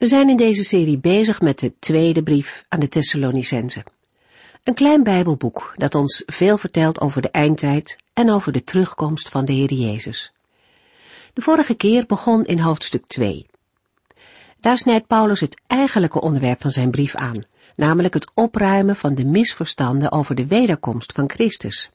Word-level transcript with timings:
We 0.00 0.06
zijn 0.06 0.28
in 0.28 0.36
deze 0.36 0.64
serie 0.64 0.98
bezig 0.98 1.40
met 1.40 1.58
de 1.58 1.72
tweede 1.78 2.22
brief 2.22 2.64
aan 2.68 2.80
de 2.80 2.88
Thessalonicense. 2.88 3.84
Een 4.64 4.74
klein 4.74 5.02
Bijbelboek 5.02 5.72
dat 5.76 5.94
ons 5.94 6.22
veel 6.26 6.58
vertelt 6.58 7.00
over 7.00 7.22
de 7.22 7.30
eindtijd 7.30 7.96
en 8.12 8.30
over 8.30 8.52
de 8.52 8.64
terugkomst 8.64 9.28
van 9.28 9.44
de 9.44 9.52
Heer 9.52 9.72
Jezus. 9.72 10.32
De 11.34 11.40
vorige 11.40 11.74
keer 11.74 12.06
begon 12.06 12.44
in 12.44 12.58
hoofdstuk 12.58 13.06
2. 13.06 13.46
Daar 14.60 14.78
snijdt 14.78 15.06
Paulus 15.06 15.40
het 15.40 15.60
eigenlijke 15.66 16.20
onderwerp 16.20 16.60
van 16.60 16.70
zijn 16.70 16.90
brief 16.90 17.14
aan, 17.14 17.44
namelijk 17.76 18.14
het 18.14 18.30
opruimen 18.34 18.96
van 18.96 19.14
de 19.14 19.24
misverstanden 19.24 20.12
over 20.12 20.34
de 20.34 20.46
wederkomst 20.46 21.12
van 21.12 21.30
Christus. 21.30 21.90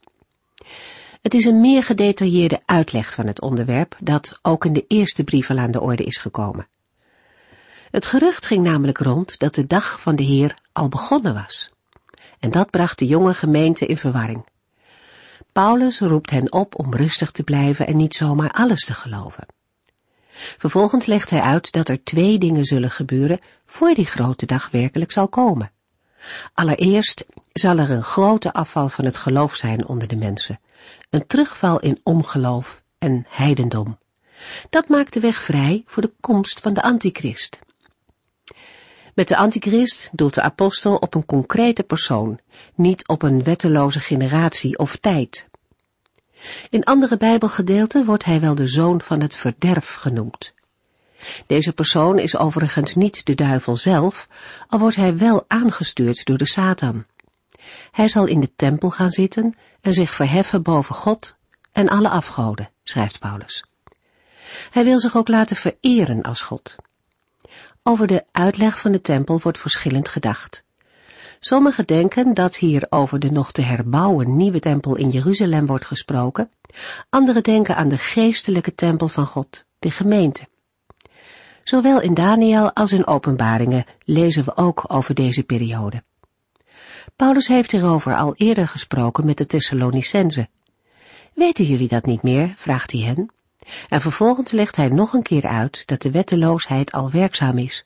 Het 1.22 1.34
is 1.34 1.46
een 1.46 1.62
meer 1.62 1.84
gedetailleerde 1.84 2.62
uitleg 2.66 3.14
van 3.14 3.28
het 3.28 3.42
onderwerp 3.42 3.98
dat 4.00 4.40
ook 4.42 4.66
in 4.66 4.74
de 4.74 4.86
eerste 4.88 5.24
brief 5.24 5.50
aan 5.50 5.72
de 5.72 5.82
orde 5.82 6.04
is 6.04 6.18
gekomen. 6.18 6.68
Het 7.96 8.06
gerucht 8.06 8.46
ging 8.46 8.64
namelijk 8.64 8.98
rond 8.98 9.40
dat 9.40 9.56
de 9.56 9.68
dag 9.68 10.02
van 10.02 10.16
de 10.16 10.24
Heer 10.24 10.56
al 10.72 10.90
begonnen 10.90 11.34
was. 11.34 11.70
En 12.40 12.52
dat 12.52 12.70
bracht 12.70 13.00
de 13.00 13.06
jonge 13.06 13.34
gemeente 13.34 13.86
in 13.86 13.98
verwarring. 13.98 14.46
Paulus 15.52 16.00
roept 16.00 16.30
hen 16.30 16.52
op 16.52 16.80
om 16.80 16.94
rustig 16.94 17.32
te 17.32 17.44
blijven 17.44 17.88
en 17.88 17.98
niet 17.98 18.16
zomaar 18.16 18.52
alles 18.52 18.86
te 18.86 18.94
geloven. 18.94 19.46
Vervolgens 20.58 21.06
legt 21.06 21.30
hij 21.30 21.42
uit 21.42 21.72
dat 21.72 21.90
er 21.90 22.04
twee 22.04 22.38
dingen 22.38 22.66
zullen 22.66 22.92
gebeuren 22.92 23.40
voor 23.66 23.94
die 23.94 24.06
grote 24.06 24.46
dag 24.46 24.70
werkelijk 24.70 25.12
zal 25.12 25.28
komen. 25.28 25.72
Allereerst 26.54 27.26
zal 27.54 27.78
er 27.78 27.92
een 27.92 28.04
grote 28.04 28.54
afval 28.54 28.90
van 28.90 29.06
het 29.06 29.18
geloof 29.18 29.56
zijn 29.56 29.88
onder 29.88 30.08
de 30.08 30.16
mensen, 30.16 30.60
een 31.10 31.28
terugval 31.28 31.80
in 31.80 32.00
ongeloof 32.04 32.84
en 32.98 33.26
heidendom. 33.30 33.98
Dat 34.70 34.88
maakt 34.88 35.14
de 35.14 35.20
weg 35.20 35.36
vrij 35.36 35.84
voor 35.86 36.02
de 36.02 36.14
komst 36.20 36.60
van 36.60 36.74
de 36.74 36.82
antichrist. 36.82 37.64
Met 39.16 39.28
de 39.28 39.36
antichrist 39.36 40.10
doelt 40.12 40.34
de 40.34 40.42
apostel 40.42 40.96
op 40.96 41.16
een 41.16 41.26
concrete 41.26 41.84
persoon, 41.84 42.40
niet 42.76 43.08
op 43.08 43.22
een 43.22 43.44
wetteloze 43.44 44.00
generatie 44.00 44.78
of 44.78 44.96
tijd. 44.96 45.48
In 46.70 46.84
andere 46.84 47.18
bijbelgedeelten 47.18 48.06
wordt 48.06 48.26
hij 48.26 48.42
wel 48.42 48.56
de 48.56 48.68
zoon 48.68 49.02
van 49.02 49.22
het 49.22 49.36
verderf 49.36 49.94
genoemd. 49.94 50.54
Deze 51.48 51.74
persoon 51.74 52.20
is 52.20 52.38
overigens 52.38 52.96
niet 52.96 53.26
de 53.26 53.36
duivel 53.36 53.76
zelf, 53.76 54.28
al 54.68 54.80
wordt 54.80 54.96
hij 54.96 55.18
wel 55.18 55.46
aangestuurd 55.48 56.26
door 56.26 56.38
de 56.38 56.48
Satan. 56.48 57.06
Hij 57.92 58.08
zal 58.08 58.26
in 58.26 58.40
de 58.40 58.56
tempel 58.56 58.90
gaan 58.90 59.12
zitten 59.12 59.56
en 59.82 59.94
zich 59.94 60.14
verheffen 60.14 60.64
boven 60.64 60.96
God 60.96 61.36
en 61.72 61.88
alle 61.88 62.10
afgoden, 62.10 62.70
schrijft 62.84 63.20
Paulus. 63.20 63.66
Hij 64.72 64.84
wil 64.84 65.00
zich 65.00 65.16
ook 65.16 65.28
laten 65.28 65.56
vereren 65.56 66.22
als 66.22 66.42
God. 66.42 66.76
Over 67.88 68.08
de 68.08 68.24
uitleg 68.32 68.80
van 68.80 68.92
de 68.92 69.02
tempel 69.02 69.40
wordt 69.44 69.58
verschillend 69.58 70.08
gedacht. 70.08 70.64
Sommigen 71.40 71.86
denken 71.86 72.34
dat 72.34 72.56
hier 72.56 72.86
over 72.90 73.20
de 73.20 73.32
nog 73.32 73.52
te 73.52 73.62
herbouwen 73.62 74.36
nieuwe 74.36 74.60
tempel 74.60 74.96
in 74.96 75.10
Jeruzalem 75.10 75.66
wordt 75.66 75.86
gesproken. 75.86 76.52
Anderen 77.10 77.44
denken 77.44 77.76
aan 77.76 77.90
de 77.90 77.98
geestelijke 77.98 78.76
tempel 78.76 79.08
van 79.08 79.26
God, 79.26 79.66
de 79.80 79.92
gemeente. 79.92 80.48
Zowel 81.64 82.02
in 82.02 82.14
Daniel 82.14 82.74
als 82.74 82.92
in 82.92 83.08
Openbaringen 83.08 83.86
lezen 84.04 84.44
we 84.44 84.58
ook 84.58 84.84
over 84.88 85.16
deze 85.16 85.44
periode. 85.44 86.04
Paulus 87.16 87.48
heeft 87.48 87.72
hierover 87.72 88.16
al 88.16 88.36
eerder 88.36 88.68
gesproken 88.68 89.26
met 89.26 89.38
de 89.38 89.46
Thessalonicenzen. 89.46 90.50
Weten 91.34 91.66
jullie 91.66 91.88
dat 91.88 92.06
niet 92.06 92.22
meer? 92.22 92.54
vraagt 92.56 92.92
hij 92.92 93.02
hen. 93.02 93.35
En 93.88 94.02
vervolgens 94.02 94.52
legt 94.52 94.76
hij 94.76 94.88
nog 94.88 95.14
een 95.14 95.24
keer 95.24 95.46
uit 95.46 95.84
dat 95.86 96.02
de 96.02 96.12
wetteloosheid 96.12 96.92
al 96.92 97.12
werkzaam 97.12 97.58
is, 97.58 97.86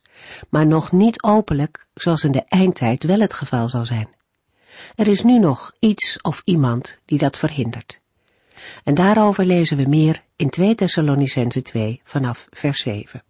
maar 0.49 0.67
nog 0.67 0.91
niet 0.91 1.23
openlijk, 1.23 1.87
zoals 1.93 2.23
in 2.23 2.31
de 2.31 2.43
eindtijd 2.47 3.03
wel 3.03 3.19
het 3.19 3.33
geval 3.33 3.69
zal 3.69 3.85
zijn. 3.85 4.09
Er 4.95 5.07
is 5.07 5.23
nu 5.23 5.39
nog 5.39 5.71
iets 5.79 6.21
of 6.21 6.41
iemand 6.45 6.99
die 7.05 7.17
dat 7.17 7.37
verhindert. 7.37 7.99
En 8.83 8.93
daarover 8.93 9.45
lezen 9.45 9.77
we 9.77 9.89
meer 9.89 10.23
in 10.35 10.49
2 10.49 10.75
Thessalonicense 10.75 11.61
2 11.61 12.01
vanaf 12.03 12.47
vers 12.49 12.79
7. 12.81 13.23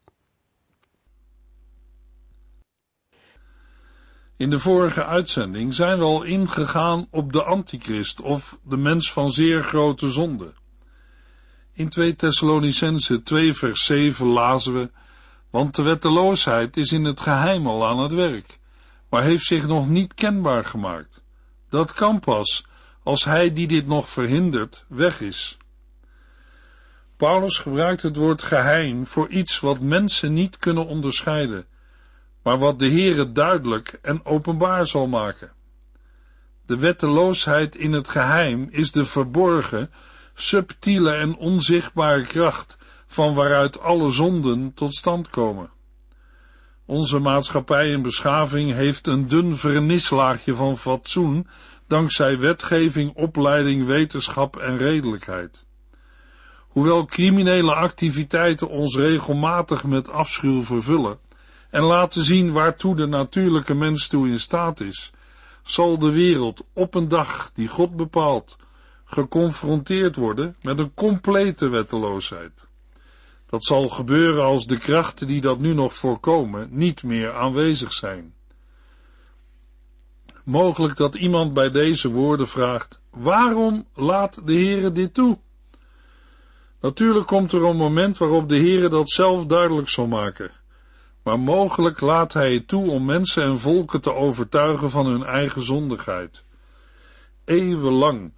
In 4.38 4.50
de 4.50 4.60
vorige 4.60 5.06
uitzending 5.06 5.74
zijn 5.74 5.98
we 5.98 6.04
al 6.04 6.24
ingegaan 6.24 7.08
op 7.12 7.34
de 7.34 7.44
antichrist 7.44 8.22
of 8.22 8.60
de 8.64 8.78
mens 8.78 9.12
van 9.12 9.32
zeer 9.32 9.64
grote 9.64 10.10
zonde. 10.10 10.54
In 11.80 11.90
2 11.90 12.16
Thessalonicense 12.16 13.24
2 13.24 13.54
vers 13.54 13.86
7 13.86 14.26
lazen 14.26 14.74
we, 14.74 14.90
want 15.50 15.76
de 15.76 15.82
wetteloosheid 15.82 16.78
is 16.78 16.92
in 16.92 17.04
het 17.04 17.20
geheim 17.20 17.68
al 17.68 17.88
aan 17.88 18.00
het 18.00 18.14
werk, 18.14 18.60
maar 19.10 19.24
heeft 19.24 19.44
zich 19.44 19.68
nog 19.68 19.90
niet 19.90 20.14
kenbaar 20.14 20.66
gemaakt. 20.66 21.22
Dat 21.70 21.94
kan 21.94 22.20
pas 22.20 22.66
als 23.04 23.24
hij 23.24 23.54
die 23.54 23.68
dit 23.68 23.88
nog 23.88 24.10
verhindert 24.10 24.86
weg 24.88 25.22
is. 25.22 25.58
Paulus 27.18 27.58
gebruikt 27.58 28.02
het 28.02 28.16
woord 28.16 28.42
geheim 28.42 29.08
voor 29.08 29.30
iets 29.30 29.60
wat 29.60 29.80
mensen 29.80 30.34
niet 30.34 30.58
kunnen 30.58 30.86
onderscheiden, 30.86 31.66
maar 32.44 32.58
wat 32.58 32.80
de 32.80 32.90
Heere 32.90 33.32
duidelijk 33.32 34.00
en 34.02 34.26
openbaar 34.26 34.88
zal 34.88 35.08
maken. 35.08 35.52
De 36.66 36.78
wetteloosheid 36.78 37.76
in 37.76 37.94
het 37.94 38.10
geheim 38.10 38.68
is 38.72 38.92
de 38.92 39.06
verborgen, 39.06 39.92
subtiele 40.42 41.12
en 41.12 41.36
onzichtbare 41.36 42.26
kracht 42.26 42.78
van 43.08 43.34
waaruit 43.34 43.80
alle 43.80 44.12
zonden 44.12 44.74
tot 44.74 44.94
stand 44.94 45.30
komen. 45.30 45.70
Onze 46.86 47.20
maatschappij 47.20 47.94
en 47.94 48.02
beschaving 48.02 48.74
heeft 48.74 49.08
een 49.08 49.28
dun 49.28 49.58
vernislaagje 49.58 50.56
van 50.56 50.78
fatsoen 50.78 51.48
dankzij 51.88 52.40
wetgeving, 52.40 53.16
opleiding, 53.16 53.86
wetenschap 53.86 54.56
en 54.58 54.78
redelijkheid. 54.78 55.66
Hoewel 56.68 57.06
criminele 57.06 57.74
activiteiten 57.74 58.70
ons 58.70 58.96
regelmatig 58.96 59.84
met 59.84 60.10
afschuw 60.10 60.64
vervullen 60.64 61.20
en 61.70 61.82
laten 61.82 62.22
zien 62.22 62.52
waartoe 62.52 62.96
de 62.96 63.06
natuurlijke 63.06 63.74
mens 63.74 64.08
toe 64.08 64.28
in 64.28 64.40
staat 64.40 64.80
is, 64.80 65.12
zal 65.64 65.98
de 65.98 66.12
wereld 66.12 66.62
op 66.74 66.96
een 66.96 67.08
dag 67.08 67.52
die 67.54 67.68
God 67.68 67.96
bepaalt 67.96 68.58
geconfronteerd 69.10 70.16
worden 70.16 70.56
met 70.62 70.80
een 70.80 70.94
complete 70.94 71.68
wetteloosheid. 71.68 72.52
Dat 73.46 73.64
zal 73.64 73.88
gebeuren 73.88 74.44
als 74.44 74.66
de 74.66 74.78
krachten 74.78 75.28
die 75.28 75.42
dat 75.42 75.60
nu 75.60 75.74
nog 75.74 75.94
voorkomen 75.94 76.68
niet 76.72 77.04
meer 77.04 77.34
aanwezig 77.34 77.94
zijn. 77.94 78.34
Mogelijk 80.44 80.98
dat 80.98 81.16
iemand 81.16 81.54
bij 81.54 81.72
deze 81.72 82.10
woorden 82.10 82.48
vraagt: 82.48 83.00
waarom 83.10 83.86
laat 83.94 84.42
de 84.46 84.54
Heere 84.54 84.92
dit 84.92 85.14
toe? 85.14 85.38
Natuurlijk 86.82 87.28
komt 87.28 87.52
er 87.52 87.64
een 87.64 87.76
moment 87.76 88.18
waarop 88.18 88.50
de 88.50 88.58
Heere 88.58 88.90
dat 88.90 89.10
zelf 89.10 89.46
duidelijk 89.46 89.90
zal 89.90 90.08
maken. 90.08 90.52
Maar 91.24 91.40
mogelijk 91.40 92.02
laat 92.02 92.34
hij 92.34 92.54
het 92.54 92.68
toe 92.68 92.90
om 92.92 93.06
mensen 93.06 93.44
en 93.44 93.60
volken 93.60 94.02
te 94.02 94.14
overtuigen 94.14 94.90
van 94.90 95.06
hun 95.06 95.24
eigen 95.24 95.62
zondigheid. 95.62 96.44
Eeuwenlang 97.46 98.32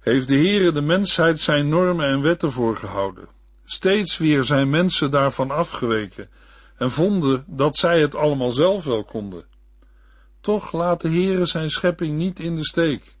heeft 0.00 0.28
de 0.28 0.34
Heere 0.36 0.72
de 0.72 0.80
mensheid 0.80 1.38
zijn 1.38 1.68
normen 1.68 2.06
en 2.06 2.22
wetten 2.22 2.52
voorgehouden. 2.52 3.28
Steeds 3.64 4.18
weer 4.18 4.44
zijn 4.44 4.70
mensen 4.70 5.10
daarvan 5.10 5.50
afgeweken 5.50 6.28
en 6.76 6.90
vonden 6.90 7.44
dat 7.46 7.76
zij 7.76 8.00
het 8.00 8.14
allemaal 8.14 8.52
zelf 8.52 8.84
wel 8.84 9.04
konden. 9.04 9.44
Toch 10.40 10.72
laat 10.72 11.00
de 11.00 11.08
Heere 11.08 11.46
zijn 11.46 11.70
schepping 11.70 12.16
niet 12.16 12.40
in 12.40 12.56
de 12.56 12.64
steek. 12.64 13.16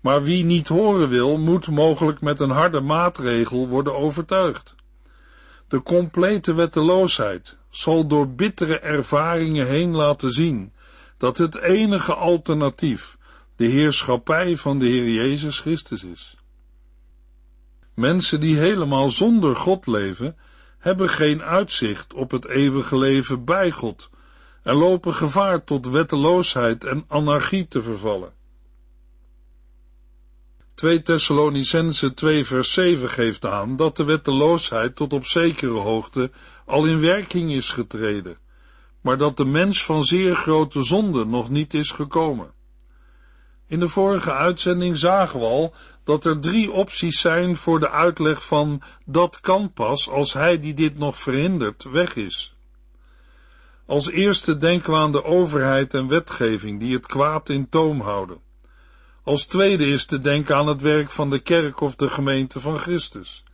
Maar 0.00 0.22
wie 0.22 0.44
niet 0.44 0.68
horen 0.68 1.08
wil, 1.08 1.38
moet 1.38 1.68
mogelijk 1.68 2.20
met 2.20 2.40
een 2.40 2.50
harde 2.50 2.80
maatregel 2.80 3.68
worden 3.68 3.94
overtuigd. 3.94 4.74
De 5.68 5.82
complete 5.82 6.54
wetteloosheid 6.54 7.56
zal 7.70 8.06
door 8.06 8.28
bittere 8.28 8.78
ervaringen 8.78 9.66
heen 9.66 9.96
laten 9.96 10.30
zien 10.30 10.72
dat 11.18 11.38
het 11.38 11.56
enige 11.56 12.14
alternatief 12.14 13.16
de 13.56 13.64
heerschappij 13.64 14.56
van 14.56 14.78
de 14.78 14.86
Heer 14.86 15.10
Jezus 15.10 15.60
Christus 15.60 16.04
is. 16.04 16.36
Mensen 17.94 18.40
die 18.40 18.56
helemaal 18.56 19.10
zonder 19.10 19.56
God 19.56 19.86
leven, 19.86 20.36
hebben 20.78 21.08
geen 21.08 21.42
uitzicht 21.42 22.14
op 22.14 22.30
het 22.30 22.46
eeuwige 22.46 22.98
leven 22.98 23.44
bij 23.44 23.70
God 23.70 24.10
en 24.62 24.74
lopen 24.74 25.14
gevaar 25.14 25.64
tot 25.64 25.86
wetteloosheid 25.86 26.84
en 26.84 27.04
anarchie 27.08 27.68
te 27.68 27.82
vervallen. 27.82 28.32
2 30.74 31.02
Thessalonicense 31.02 32.14
2 32.14 32.44
vers 32.44 32.72
7 32.72 33.08
geeft 33.08 33.46
aan 33.46 33.76
dat 33.76 33.96
de 33.96 34.04
wetteloosheid 34.04 34.96
tot 34.96 35.12
op 35.12 35.26
zekere 35.26 35.78
hoogte 35.78 36.30
al 36.66 36.86
in 36.86 37.00
werking 37.00 37.52
is 37.52 37.70
getreden, 37.70 38.38
maar 39.00 39.18
dat 39.18 39.36
de 39.36 39.44
mens 39.44 39.84
van 39.84 40.04
zeer 40.04 40.34
grote 40.34 40.82
zonde 40.82 41.24
nog 41.24 41.50
niet 41.50 41.74
is 41.74 41.90
gekomen. 41.90 42.52
In 43.66 43.80
de 43.80 43.88
vorige 43.88 44.32
uitzending 44.32 44.98
zagen 44.98 45.40
we 45.40 45.46
al 45.46 45.74
dat 46.04 46.24
er 46.24 46.40
drie 46.40 46.70
opties 46.70 47.20
zijn 47.20 47.56
voor 47.56 47.80
de 47.80 47.90
uitleg 47.90 48.44
van 48.44 48.82
dat 49.04 49.40
kan 49.40 49.72
pas 49.72 50.08
als 50.08 50.32
hij 50.32 50.60
die 50.60 50.74
dit 50.74 50.98
nog 50.98 51.18
verhindert 51.18 51.82
weg 51.82 52.14
is. 52.14 52.54
Als 53.86 54.10
eerste 54.10 54.58
denken 54.58 54.92
we 54.92 54.98
aan 54.98 55.12
de 55.12 55.24
overheid 55.24 55.94
en 55.94 56.08
wetgeving 56.08 56.80
die 56.80 56.94
het 56.94 57.06
kwaad 57.06 57.48
in 57.48 57.68
toom 57.68 58.00
houden. 58.00 58.38
Als 59.22 59.46
tweede 59.46 59.86
is 59.86 60.04
te 60.04 60.20
denken 60.20 60.56
aan 60.56 60.66
het 60.66 60.82
werk 60.82 61.10
van 61.10 61.30
de 61.30 61.38
kerk 61.38 61.80
of 61.80 61.96
de 61.96 62.10
gemeente 62.10 62.60
van 62.60 62.78
Christus. 62.78 63.44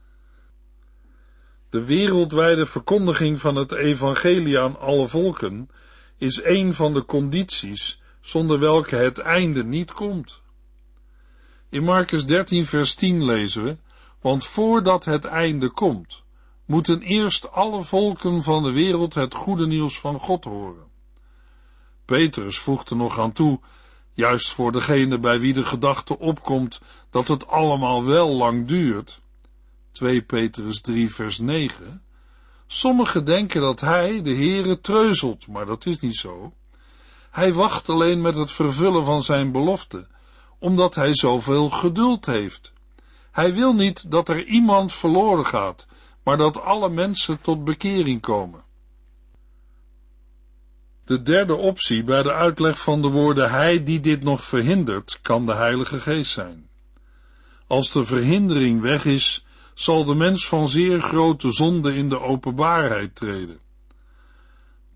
De 1.70 1.84
wereldwijde 1.84 2.66
verkondiging 2.66 3.40
van 3.40 3.56
het 3.56 3.72
evangelie 3.72 4.58
aan 4.58 4.78
alle 4.78 5.08
volken 5.08 5.70
is 6.18 6.44
een 6.44 6.74
van 6.74 6.94
de 6.94 7.04
condities 7.04 7.99
zonder 8.20 8.58
welke 8.58 8.96
het 8.96 9.18
einde 9.18 9.64
niet 9.64 9.92
komt. 9.92 10.40
In 11.68 11.84
Marcus 11.84 12.26
13 12.26 12.64
vers 12.64 12.94
10 12.94 13.24
lezen 13.24 13.64
we, 13.64 13.76
want 14.20 14.44
voordat 14.46 15.04
het 15.04 15.24
einde 15.24 15.68
komt, 15.68 16.22
moeten 16.64 17.00
eerst 17.00 17.52
alle 17.52 17.82
volken 17.82 18.42
van 18.42 18.62
de 18.62 18.72
wereld 18.72 19.14
het 19.14 19.34
goede 19.34 19.66
nieuws 19.66 20.00
van 20.00 20.18
God 20.18 20.44
horen. 20.44 20.88
Petrus 22.04 22.58
voegt 22.58 22.90
er 22.90 22.96
nog 22.96 23.18
aan 23.18 23.32
toe, 23.32 23.60
juist 24.12 24.52
voor 24.52 24.72
degene 24.72 25.18
bij 25.18 25.40
wie 25.40 25.52
de 25.52 25.64
gedachte 25.64 26.18
opkomt 26.18 26.80
dat 27.10 27.28
het 27.28 27.46
allemaal 27.46 28.04
wel 28.04 28.28
lang 28.28 28.66
duurt. 28.66 29.20
2 29.90 30.22
Petrus 30.22 30.80
3 30.80 31.14
vers 31.14 31.38
9. 31.38 32.02
Sommigen 32.66 33.24
denken 33.24 33.60
dat 33.60 33.80
hij, 33.80 34.22
de 34.22 34.34
Heere, 34.34 34.80
treuzelt, 34.80 35.46
maar 35.46 35.66
dat 35.66 35.86
is 35.86 35.98
niet 35.98 36.16
zo. 36.16 36.52
Hij 37.30 37.52
wacht 37.54 37.88
alleen 37.88 38.20
met 38.20 38.34
het 38.34 38.52
vervullen 38.52 39.04
van 39.04 39.22
zijn 39.22 39.52
belofte, 39.52 40.06
omdat 40.58 40.94
hij 40.94 41.14
zoveel 41.14 41.70
geduld 41.70 42.26
heeft. 42.26 42.72
Hij 43.30 43.54
wil 43.54 43.72
niet 43.74 44.10
dat 44.10 44.28
er 44.28 44.44
iemand 44.44 44.92
verloren 44.92 45.46
gaat, 45.46 45.86
maar 46.22 46.36
dat 46.36 46.62
alle 46.62 46.90
mensen 46.90 47.40
tot 47.40 47.64
bekering 47.64 48.20
komen. 48.20 48.62
De 51.04 51.22
derde 51.22 51.54
optie 51.54 52.04
bij 52.04 52.22
de 52.22 52.32
uitleg 52.32 52.80
van 52.80 53.02
de 53.02 53.08
woorden 53.08 53.50
hij 53.50 53.84
die 53.84 54.00
dit 54.00 54.22
nog 54.22 54.44
verhindert, 54.44 55.18
kan 55.22 55.46
de 55.46 55.54
Heilige 55.54 55.98
Geest 55.98 56.32
zijn. 56.32 56.68
Als 57.66 57.92
de 57.92 58.04
verhindering 58.04 58.80
weg 58.80 59.04
is, 59.04 59.44
zal 59.74 60.04
de 60.04 60.14
mens 60.14 60.48
van 60.48 60.68
zeer 60.68 61.00
grote 61.00 61.50
zonde 61.50 61.96
in 61.96 62.08
de 62.08 62.20
openbaarheid 62.20 63.14
treden. 63.14 63.58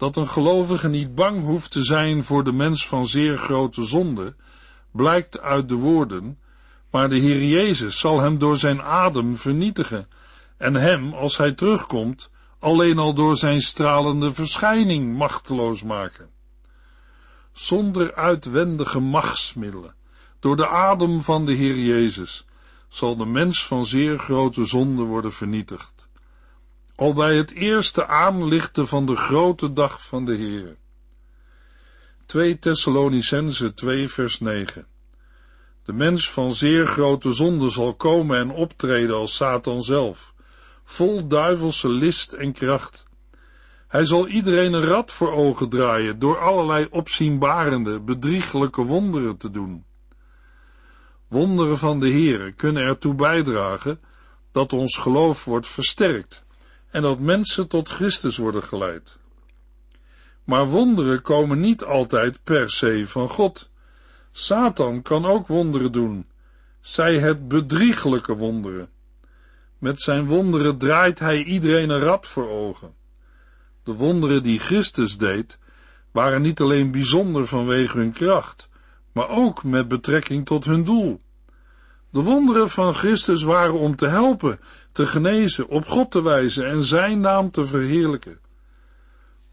Dat 0.04 0.16
een 0.16 0.28
gelovige 0.28 0.88
niet 0.88 1.14
bang 1.14 1.42
hoeft 1.42 1.70
te 1.70 1.82
zijn 1.82 2.24
voor 2.24 2.44
de 2.44 2.52
mens 2.52 2.88
van 2.88 3.06
zeer 3.06 3.36
grote 3.36 3.84
zonde, 3.84 4.36
blijkt 4.90 5.40
uit 5.40 5.68
de 5.68 5.74
woorden, 5.74 6.38
maar 6.90 7.08
de 7.08 7.18
Heer 7.18 7.44
Jezus 7.44 7.98
zal 7.98 8.20
hem 8.20 8.38
door 8.38 8.56
zijn 8.56 8.82
adem 8.82 9.36
vernietigen 9.36 10.08
en 10.56 10.74
hem, 10.74 11.12
als 11.12 11.36
hij 11.36 11.52
terugkomt, 11.52 12.30
alleen 12.58 12.98
al 12.98 13.14
door 13.14 13.36
zijn 13.36 13.60
stralende 13.60 14.34
verschijning 14.34 15.16
machteloos 15.16 15.82
maken. 15.82 16.30
Zonder 17.52 18.14
uitwendige 18.14 19.00
machtsmiddelen, 19.00 19.94
door 20.40 20.56
de 20.56 20.68
adem 20.68 21.22
van 21.22 21.46
de 21.46 21.52
Heer 21.52 21.78
Jezus, 21.78 22.46
zal 22.88 23.16
de 23.16 23.26
mens 23.26 23.66
van 23.66 23.84
zeer 23.84 24.18
grote 24.18 24.64
zonde 24.64 25.02
worden 25.02 25.32
vernietigd. 25.32 25.93
Al 26.96 27.12
bij 27.12 27.36
het 27.36 27.52
eerste 27.52 28.06
aanlichten 28.06 28.88
van 28.88 29.06
de 29.06 29.16
grote 29.16 29.72
dag 29.72 30.06
van 30.06 30.24
de 30.24 30.34
Heer. 30.34 30.76
2 32.26 32.58
Thessalonicense 32.58 33.74
2 33.74 34.08
vers 34.08 34.40
9 34.40 34.86
De 35.84 35.92
mens 35.92 36.30
van 36.30 36.54
zeer 36.54 36.86
grote 36.86 37.32
zonde 37.32 37.70
zal 37.70 37.94
komen 37.94 38.38
en 38.38 38.50
optreden 38.50 39.16
als 39.16 39.36
Satan 39.36 39.82
zelf 39.82 40.34
vol 40.84 41.26
duivelse 41.26 41.88
list 41.88 42.32
en 42.32 42.52
kracht. 42.52 43.04
Hij 43.88 44.04
zal 44.04 44.28
iedereen 44.28 44.72
een 44.72 44.84
rad 44.84 45.12
voor 45.12 45.32
ogen 45.32 45.68
draaien 45.68 46.18
door 46.18 46.38
allerlei 46.38 46.86
opzienbarende, 46.90 48.00
bedrieglijke 48.00 48.82
wonderen 48.82 49.36
te 49.36 49.50
doen. 49.50 49.84
Wonderen 51.28 51.78
van 51.78 52.00
de 52.00 52.10
Heere 52.10 52.52
kunnen 52.52 52.82
ertoe 52.82 53.14
bijdragen 53.14 54.00
dat 54.52 54.72
ons 54.72 54.96
geloof 54.96 55.44
wordt 55.44 55.66
versterkt 55.66 56.43
en 56.94 57.02
dat 57.02 57.18
mensen 57.18 57.68
tot 57.68 57.88
Christus 57.88 58.36
worden 58.36 58.62
geleid. 58.62 59.18
Maar 60.44 60.66
wonderen 60.66 61.22
komen 61.22 61.60
niet 61.60 61.84
altijd 61.84 62.38
per 62.44 62.70
se 62.70 63.06
van 63.06 63.28
God. 63.28 63.70
Satan 64.32 65.02
kan 65.02 65.24
ook 65.24 65.46
wonderen 65.46 65.92
doen, 65.92 66.26
zij 66.80 67.18
het 67.18 67.48
bedrieglijke 67.48 68.36
wonderen. 68.36 68.88
Met 69.78 70.00
zijn 70.00 70.26
wonderen 70.26 70.78
draait 70.78 71.18
hij 71.18 71.42
iedereen 71.42 71.90
een 71.90 72.00
rad 72.00 72.26
voor 72.26 72.48
ogen. 72.48 72.94
De 73.82 73.92
wonderen 73.92 74.42
die 74.42 74.58
Christus 74.58 75.18
deed, 75.18 75.58
waren 76.10 76.42
niet 76.42 76.60
alleen 76.60 76.90
bijzonder 76.90 77.46
vanwege 77.46 77.98
hun 77.98 78.12
kracht, 78.12 78.68
maar 79.12 79.28
ook 79.28 79.64
met 79.64 79.88
betrekking 79.88 80.46
tot 80.46 80.64
hun 80.64 80.84
doel. 80.84 81.20
De 82.14 82.22
wonderen 82.22 82.70
van 82.70 82.94
Christus 82.94 83.42
waren 83.42 83.78
om 83.78 83.96
te 83.96 84.06
helpen, 84.06 84.60
te 84.92 85.06
genezen, 85.06 85.68
op 85.68 85.86
God 85.86 86.10
te 86.10 86.22
wijzen 86.22 86.66
en 86.68 86.82
zijn 86.82 87.20
naam 87.20 87.50
te 87.50 87.66
verheerlijken. 87.66 88.38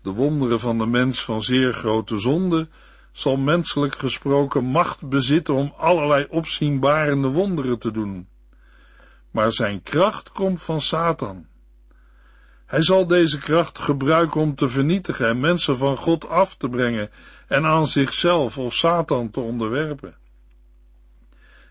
De 0.02 0.10
wonderen 0.10 0.60
van 0.60 0.78
de 0.78 0.86
mens 0.86 1.24
van 1.24 1.44
zeer 1.44 1.74
grote 1.74 2.20
zonde 2.20 2.68
zal 3.12 3.38
menselijk 3.38 3.96
gesproken 3.96 4.64
macht 4.64 5.10
bezitten 5.10 5.54
om 5.54 5.74
allerlei 5.78 6.26
opzienbarende 6.30 7.28
wonderen 7.28 7.80
te 7.80 7.92
doen 7.92 8.28
maar 9.32 9.52
zijn 9.52 9.84
kracht 9.84 10.32
komt 10.32 10.62
van 10.62 10.82
Satan. 10.82 11.46
Hij 12.66 12.84
zal 12.84 13.08
deze 13.08 13.38
kracht 13.38 13.80
gebruiken 13.80 14.42
om 14.42 14.56
te 14.56 14.70
vernietigen 14.70 15.28
en 15.28 15.40
mensen 15.40 15.78
van 15.78 15.98
God 15.98 16.30
af 16.30 16.56
te 16.56 16.70
brengen 16.70 17.10
en 17.48 17.66
aan 17.66 17.88
zichzelf 17.88 18.58
of 18.58 18.74
Satan 18.74 19.30
te 19.30 19.40
onderwerpen. 19.40 20.16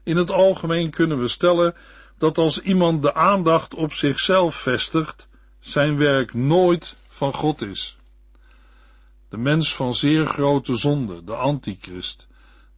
In 0.03 0.17
het 0.17 0.31
algemeen 0.31 0.91
kunnen 0.91 1.21
we 1.21 1.29
stellen 1.29 1.75
dat 2.19 2.39
als 2.39 2.61
iemand 2.61 3.03
de 3.03 3.15
aandacht 3.15 3.75
op 3.75 3.93
zichzelf 3.93 4.55
vestigt, 4.55 5.29
zijn 5.61 5.97
werk 5.97 6.35
nooit 6.35 6.97
van 7.09 7.35
God 7.35 7.63
is. 7.63 7.97
De 9.29 9.37
mens 9.37 9.75
van 9.75 9.95
zeer 9.95 10.27
grote 10.27 10.77
zonde, 10.77 11.25
de 11.25 11.35
antichrist, 11.35 12.29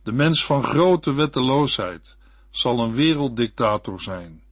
de 0.03 0.13
mens 0.13 0.45
van 0.45 0.65
grote 0.65 1.13
wetteloosheid, 1.13 2.17
zal 2.51 2.79
een 2.81 2.95
werelddictator 2.95 4.01
zijn. 4.01 4.43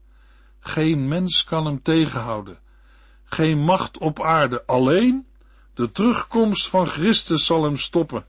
Geen 0.60 1.08
mens 1.08 1.44
kan 1.44 1.66
hem 1.66 1.82
tegenhouden. 1.82 2.58
Geen 3.24 3.58
macht 3.58 3.98
op 3.98 4.22
aarde 4.22 4.66
alleen. 4.66 5.26
De 5.74 5.90
terugkomst 5.90 6.68
van 6.68 6.86
Christus 6.86 7.46
zal 7.46 7.62
hem 7.62 7.76
stoppen. 7.76 8.26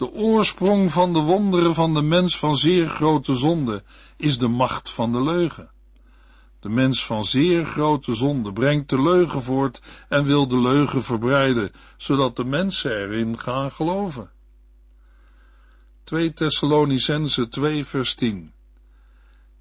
De 0.00 0.12
oorsprong 0.12 0.92
van 0.92 1.12
de 1.12 1.18
wonderen 1.18 1.74
van 1.74 1.94
de 1.94 2.02
mens 2.02 2.38
van 2.38 2.56
zeer 2.56 2.88
grote 2.88 3.34
zonde 3.34 3.82
is 4.16 4.38
de 4.38 4.48
macht 4.48 4.90
van 4.90 5.12
de 5.12 5.22
leugen. 5.22 5.70
De 6.60 6.68
mens 6.68 7.04
van 7.04 7.24
zeer 7.24 7.64
grote 7.64 8.14
zonde 8.14 8.52
brengt 8.52 8.88
de 8.88 9.02
leugen 9.02 9.42
voort 9.42 9.82
en 10.08 10.24
wil 10.24 10.48
de 10.48 10.60
leugen 10.60 11.02
verbreiden, 11.02 11.72
zodat 11.96 12.36
de 12.36 12.44
mensen 12.44 12.90
erin 12.90 13.38
gaan 13.38 13.70
geloven. 13.70 14.30
2 16.04 16.32
Thessalonicense 16.32 17.48
2 17.48 17.84
vers 17.84 18.14
10 18.14 18.52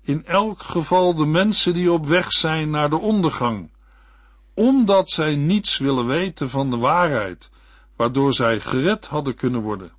in 0.02 0.26
elk 0.26 0.62
geval 0.62 1.16
de 1.16 1.26
mensen 1.26 1.74
die 1.74 1.92
op 1.92 2.08
weg 2.08 2.32
zijn 2.32 2.70
naar 2.70 2.90
de 2.90 3.00
ondergang, 3.00 3.72
omdat 4.54 5.10
zij 5.10 5.36
niets 5.36 5.78
willen 5.78 6.06
weten 6.06 6.50
van 6.50 6.70
de 6.70 6.78
waarheid, 6.78 7.50
waardoor 7.96 8.34
zij 8.34 8.60
gered 8.60 9.08
hadden 9.08 9.36
kunnen 9.36 9.62
worden. 9.62 9.98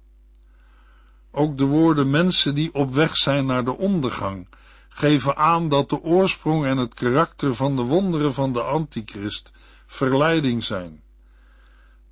Ook 1.32 1.58
de 1.58 1.64
woorden 1.64 2.10
mensen 2.10 2.54
die 2.54 2.74
op 2.74 2.94
weg 2.94 3.16
zijn 3.16 3.46
naar 3.46 3.64
de 3.64 3.76
ondergang 3.76 4.46
geven 4.88 5.36
aan 5.36 5.68
dat 5.68 5.88
de 5.88 6.02
oorsprong 6.02 6.64
en 6.64 6.76
het 6.76 6.94
karakter 6.94 7.54
van 7.54 7.76
de 7.76 7.82
wonderen 7.82 8.34
van 8.34 8.52
de 8.52 8.62
antichrist 8.62 9.52
verleiding 9.86 10.64
zijn. 10.64 11.02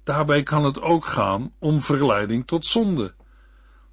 Daarbij 0.05 0.43
kan 0.43 0.65
het 0.65 0.81
ook 0.81 1.05
gaan 1.05 1.53
om 1.59 1.83
verleiding 1.83 2.47
tot 2.47 2.65
zonde. 2.65 3.15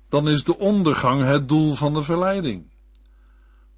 Dan 0.09 0.29
is 0.29 0.43
de 0.43 0.57
ondergang 0.57 1.23
het 1.23 1.49
doel 1.49 1.73
van 1.73 1.93
de 1.93 2.03
verleiding. 2.03 2.73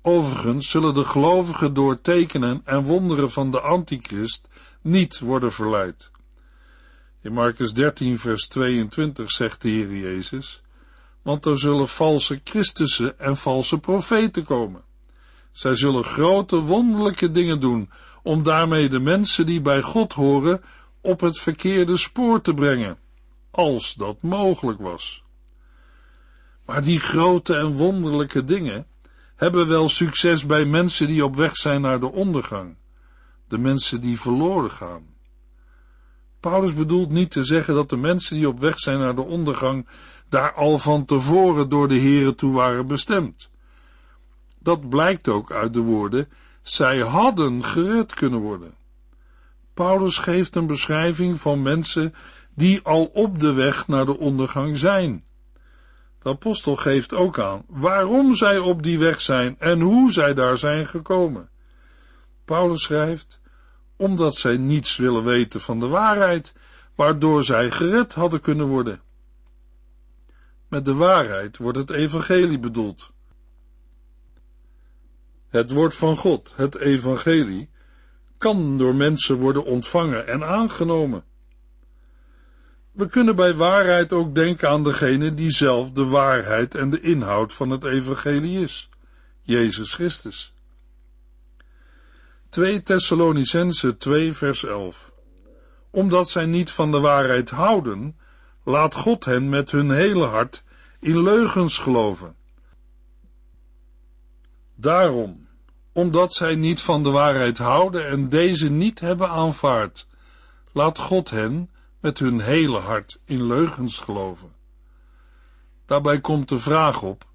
Overigens 0.02 0.70
zullen 0.70 0.94
de 0.94 1.04
gelovigen 1.04 1.74
door 1.74 2.02
tekenen 2.02 2.62
en 2.64 2.84
wonderen 2.84 3.32
van 3.32 3.52
de 3.52 3.60
antichrist 3.60 4.48
niet 4.82 5.20
worden 5.20 5.52
verleid. 5.52 6.12
In 7.22 7.34
Marcus 7.34 7.74
13, 7.74 8.20
vers 8.20 8.48
22 8.48 9.32
zegt 9.32 9.62
de 9.62 9.70
Heer 9.70 9.96
Jezus, 9.96 10.62
want 11.28 11.46
er 11.46 11.60
zullen 11.60 11.88
valse 11.88 12.42
Christussen 12.44 13.20
en 13.20 13.38
valse 13.38 13.78
profeten 13.78 14.44
komen. 14.44 14.82
Zij 15.52 15.76
zullen 15.76 16.04
grote 16.04 16.60
wonderlijke 16.60 17.32
dingen 17.32 17.60
doen, 17.60 17.90
om 18.24 18.44
daarmee 18.44 18.90
de 18.90 19.00
mensen 19.00 19.46
die 19.46 19.62
bij 19.62 19.82
God 19.82 20.14
horen 20.14 20.62
op 21.02 21.20
het 21.20 21.40
verkeerde 21.40 21.98
spoor 21.98 22.42
te 22.42 22.54
brengen, 22.54 22.98
als 23.52 23.94
dat 23.94 24.22
mogelijk 24.22 24.80
was. 24.80 25.24
Maar 26.66 26.84
die 26.84 27.00
grote 27.00 27.56
en 27.56 27.76
wonderlijke 27.76 28.44
dingen 28.44 28.88
hebben 29.36 29.68
wel 29.68 29.90
succes 29.90 30.46
bij 30.46 30.66
mensen 30.66 31.08
die 31.08 31.26
op 31.26 31.36
weg 31.36 31.58
zijn 31.58 31.82
naar 31.82 32.00
de 32.00 32.12
ondergang, 32.12 32.78
de 33.48 33.58
mensen 33.58 34.02
die 34.02 34.20
verloren 34.20 34.72
gaan. 34.72 35.17
Paulus 36.40 36.74
bedoelt 36.74 37.10
niet 37.10 37.32
te 37.32 37.44
zeggen 37.44 37.74
dat 37.74 37.90
de 37.90 37.98
mensen 37.98 38.36
die 38.36 38.48
op 38.48 38.60
weg 38.60 38.80
zijn 38.80 39.00
naar 39.00 39.16
de 39.16 39.22
ondergang 39.22 39.88
daar 40.30 40.54
al 40.54 40.80
van 40.80 41.06
tevoren 41.06 41.70
door 41.70 41.88
de 41.88 42.00
Here 42.00 42.36
toe 42.36 42.54
waren 42.54 42.88
bestemd. 42.88 43.50
Dat 44.60 44.90
blijkt 44.90 45.28
ook 45.28 45.52
uit 45.52 45.74
de 45.74 45.80
woorden, 45.80 46.28
zij 46.62 47.00
hadden 47.00 47.64
gered 47.64 48.14
kunnen 48.14 48.40
worden. 48.40 48.74
Paulus 49.74 50.18
geeft 50.18 50.56
een 50.56 50.68
beschrijving 50.68 51.40
van 51.40 51.62
mensen 51.62 52.14
die 52.56 52.82
al 52.84 53.06
op 53.06 53.40
de 53.40 53.54
weg 53.54 53.88
naar 53.88 54.06
de 54.06 54.18
ondergang 54.18 54.78
zijn. 54.78 55.24
De 56.20 56.30
apostel 56.30 56.76
geeft 56.76 57.14
ook 57.14 57.40
aan 57.40 57.64
waarom 57.68 58.36
zij 58.36 58.58
op 58.58 58.84
die 58.84 59.00
weg 59.00 59.22
zijn 59.22 59.56
en 59.60 59.80
hoe 59.80 60.12
zij 60.12 60.34
daar 60.34 60.58
zijn 60.58 60.88
gekomen. 60.88 61.50
Paulus 62.46 62.82
schrijft, 62.82 63.40
omdat 63.98 64.36
zij 64.36 64.58
niets 64.58 64.98
willen 64.98 65.24
weten 65.24 65.62
van 65.62 65.80
de 65.80 65.88
waarheid, 65.88 66.54
waardoor 66.96 67.44
zij 67.44 67.72
gered 67.72 68.14
hadden 68.14 68.42
kunnen 68.42 68.68
worden. 68.68 69.02
Met 70.68 70.86
de 70.86 70.94
waarheid 70.94 71.58
wordt 71.58 71.78
het 71.78 71.90
evangelie 71.90 72.60
bedoeld. 72.60 73.12
Het 75.48 75.72
woord 75.72 75.96
van 75.96 76.18
God, 76.18 76.54
het 76.56 76.78
evangelie, 76.78 77.70
kan 78.38 78.78
door 78.78 78.96
mensen 78.96 79.36
worden 79.36 79.66
ontvangen 79.66 80.28
en 80.28 80.44
aangenomen. 80.44 81.24
We 82.92 83.08
kunnen 83.08 83.36
bij 83.36 83.54
waarheid 83.54 84.14
ook 84.14 84.36
denken 84.36 84.70
aan 84.70 84.84
degene 84.84 85.34
die 85.34 85.50
zelf 85.50 85.92
de 85.92 86.06
waarheid 86.06 86.76
en 86.76 86.90
de 86.90 87.02
inhoud 87.02 87.54
van 87.54 87.70
het 87.70 87.84
evangelie 87.84 88.62
is, 88.62 88.90
Jezus 89.42 89.94
Christus. 89.94 90.54
2 92.50 92.82
Thessalonicense 92.82 93.98
2 93.98 94.34
vers 94.34 94.64
11 94.64 95.12
Omdat 95.90 96.30
zij 96.30 96.46
niet 96.46 96.72
van 96.72 96.92
de 96.92 97.00
waarheid 97.00 97.50
houden, 97.50 98.18
laat 98.64 98.96
God 98.96 99.26
hen 99.26 99.50
met 99.50 99.72
hun 99.72 99.92
hele 99.92 100.26
hart 100.26 100.64
in 101.00 101.24
leugens 101.24 101.78
geloven. 101.78 102.36
Daarom, 104.76 105.48
omdat 105.92 106.34
zij 106.34 106.56
niet 106.56 106.82
van 106.82 107.04
de 107.04 107.10
waarheid 107.10 107.58
houden 107.58 108.08
en 108.08 108.30
deze 108.30 108.70
niet 108.70 109.00
hebben 109.00 109.30
aanvaard, 109.30 110.08
laat 110.72 110.98
God 110.98 111.30
hen 111.30 111.70
met 112.00 112.20
hun 112.20 112.40
hele 112.40 112.78
hart 112.78 113.20
in 113.26 113.48
leugens 113.48 114.00
geloven. 114.00 114.52
Daarbij 115.86 116.22
komt 116.22 116.50
de 116.50 116.60
vraag 116.60 117.02
op, 117.02 117.26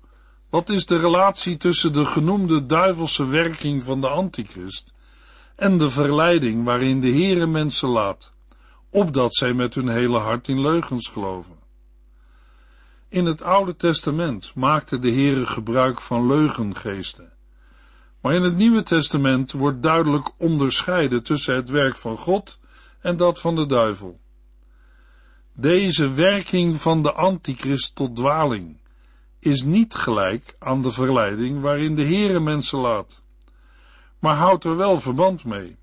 wat 0.50 0.68
is 0.68 0.86
de 0.86 0.98
relatie 0.98 1.56
tussen 1.56 1.92
de 1.92 2.04
genoemde 2.04 2.66
duivelse 2.66 3.24
werking 3.26 3.84
van 3.84 4.00
de 4.00 4.08
antichrist 4.08 4.92
en 5.56 5.78
de 5.78 5.90
verleiding 5.90 6.64
waarin 6.64 7.00
de 7.00 7.10
Heere 7.10 7.46
mensen 7.46 7.88
laat, 7.88 8.32
opdat 8.90 9.34
zij 9.34 9.52
met 9.52 9.74
hun 9.74 9.88
hele 9.88 10.18
hart 10.18 10.48
in 10.48 10.60
leugens 10.60 11.08
geloven? 11.08 11.56
In 13.08 13.26
het 13.26 13.42
Oude 13.42 13.76
Testament 13.76 14.52
maakte 14.54 14.98
de 14.98 15.10
Heere 15.10 15.46
gebruik 15.46 16.00
van 16.00 16.26
leugengeesten. 16.26 17.32
Maar 18.20 18.34
in 18.34 18.42
het 18.42 18.56
Nieuwe 18.56 18.82
Testament 18.82 19.52
wordt 19.52 19.82
duidelijk 19.82 20.30
onderscheiden 20.36 21.22
tussen 21.22 21.54
het 21.54 21.70
werk 21.70 21.96
van 21.96 22.16
God 22.16 22.58
en 23.00 23.16
dat 23.16 23.38
van 23.38 23.56
de 23.56 23.66
duivel. 23.66 24.20
Deze 25.52 26.12
werking 26.12 26.80
van 26.80 27.02
de 27.02 27.12
antichrist 27.12 27.94
tot 27.94 28.16
dwaling 28.16 28.80
is 29.38 29.62
niet 29.62 29.94
gelijk 29.94 30.56
aan 30.58 30.82
de 30.82 30.90
verleiding 30.90 31.60
waarin 31.60 31.94
de 31.94 32.04
Heere 32.04 32.40
mensen 32.40 32.78
laat, 32.78 33.21
maar 34.22 34.36
houdt 34.36 34.64
er 34.64 34.76
wel 34.76 35.00
verband 35.00 35.44
mee. 35.44 35.76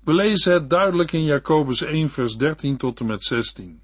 We 0.00 0.14
lezen 0.14 0.52
het 0.52 0.70
duidelijk 0.70 1.12
in 1.12 1.24
Jacobus 1.24 1.82
1 1.82 2.08
vers 2.08 2.36
13 2.36 2.76
tot 2.76 3.00
en 3.00 3.06
met 3.06 3.22
16. 3.22 3.80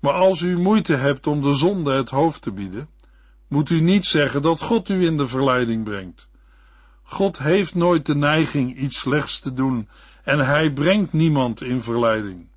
Maar 0.00 0.12
als 0.12 0.40
u 0.40 0.58
moeite 0.58 0.96
hebt 0.96 1.26
om 1.26 1.40
de 1.40 1.54
zonde 1.54 1.92
het 1.92 2.10
hoofd 2.10 2.42
te 2.42 2.52
bieden, 2.52 2.88
moet 3.48 3.70
u 3.70 3.80
niet 3.80 4.04
zeggen 4.04 4.42
dat 4.42 4.60
God 4.60 4.88
u 4.88 5.06
in 5.06 5.16
de 5.16 5.26
verleiding 5.26 5.84
brengt. 5.84 6.28
God 7.02 7.38
heeft 7.38 7.74
nooit 7.74 8.06
de 8.06 8.14
neiging 8.14 8.76
iets 8.76 9.00
slechts 9.00 9.40
te 9.40 9.52
doen 9.52 9.88
en 10.24 10.38
hij 10.38 10.72
brengt 10.72 11.12
niemand 11.12 11.62
in 11.62 11.82
verleiding. 11.82 12.48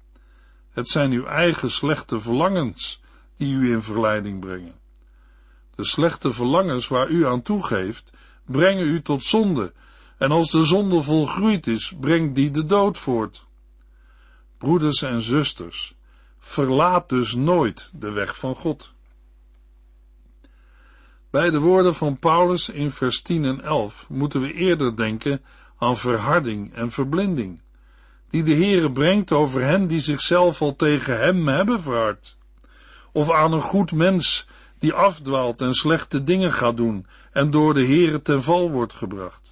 Het 0.71 0.87
zijn 0.87 1.11
uw 1.11 1.25
eigen 1.25 1.71
slechte 1.71 2.19
verlangens 2.19 3.01
die 3.37 3.55
u 3.55 3.71
in 3.71 3.81
verleiding 3.81 4.39
brengen. 4.39 4.75
De 5.75 5.85
slechte 5.85 6.33
verlangens 6.33 6.87
waar 6.87 7.09
u 7.09 7.27
aan 7.27 7.41
toegeeft, 7.41 8.11
brengen 8.45 8.87
u 8.87 9.01
tot 9.01 9.23
zonde, 9.23 9.73
en 10.23 10.31
als 10.31 10.51
de 10.51 10.63
zonde 10.63 11.01
volgroeid 11.01 11.67
is, 11.67 11.93
brengt 11.99 12.35
die 12.35 12.51
de 12.51 12.65
dood 12.65 12.97
voort. 12.97 13.45
Broeders 14.57 15.01
en 15.01 15.21
zusters, 15.21 15.95
verlaat 16.39 17.09
dus 17.09 17.35
nooit 17.35 17.91
de 17.93 18.11
weg 18.11 18.37
van 18.37 18.55
God. 18.55 18.93
Bij 21.29 21.49
de 21.49 21.59
woorden 21.59 21.95
van 21.95 22.17
Paulus 22.19 22.69
in 22.69 22.91
vers 22.91 23.21
10 23.21 23.45
en 23.45 23.61
11 23.61 24.05
moeten 24.09 24.41
we 24.41 24.53
eerder 24.53 24.95
denken 24.97 25.41
aan 25.77 25.97
verharding 25.97 26.73
en 26.73 26.91
verblinding 26.91 27.61
die 28.29 28.43
de 28.43 28.55
Heere 28.55 28.91
brengt 28.91 29.31
over 29.31 29.61
hen 29.61 29.87
die 29.87 29.99
zichzelf 29.99 30.61
al 30.61 30.75
tegen 30.75 31.19
hem 31.19 31.47
hebben 31.47 31.79
verhard. 31.79 32.37
Of 33.11 33.31
aan 33.31 33.53
een 33.53 33.61
goed 33.61 33.91
mens 33.91 34.47
die 34.79 34.93
afdwaalt 34.93 35.61
en 35.61 35.73
slechte 35.73 36.23
dingen 36.23 36.51
gaat 36.51 36.77
doen 36.77 37.05
en 37.31 37.51
door 37.51 37.73
de 37.73 37.85
Heere 37.85 38.21
ten 38.21 38.43
val 38.43 38.71
wordt 38.71 38.93
gebracht. 38.93 39.42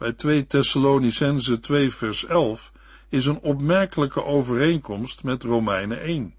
Bij 0.00 0.12
2 0.12 0.46
Thessalonicense 0.46 1.60
2 1.60 1.90
vers 1.94 2.26
11 2.26 2.72
is 3.08 3.26
een 3.26 3.40
opmerkelijke 3.40 4.24
overeenkomst 4.24 5.22
met 5.22 5.42
Romeinen 5.42 6.00
1. 6.00 6.34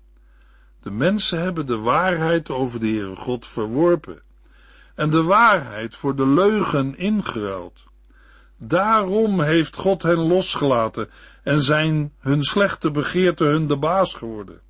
De 0.82 0.92
mensen 0.92 1.42
hebben 1.42 1.66
de 1.66 1.78
waarheid 1.78 2.50
over 2.50 2.80
de 2.80 2.88
Heere 2.88 3.16
God 3.16 3.46
verworpen 3.46 4.22
en 4.96 5.10
de 5.10 5.24
waarheid 5.24 5.96
voor 5.96 6.16
de 6.16 6.28
leugen 6.28 6.98
ingeruild. 6.98 7.84
Daarom 8.58 9.42
heeft 9.42 9.76
God 9.76 10.04
hen 10.04 10.20
losgelaten 10.20 11.10
en 11.44 11.60
zijn 11.60 12.14
hun 12.20 12.44
slechte 12.44 12.92
begeerte 12.92 13.44
hun 13.44 13.68
de 13.68 13.78
baas 13.78 14.14
geworden. 14.14 14.62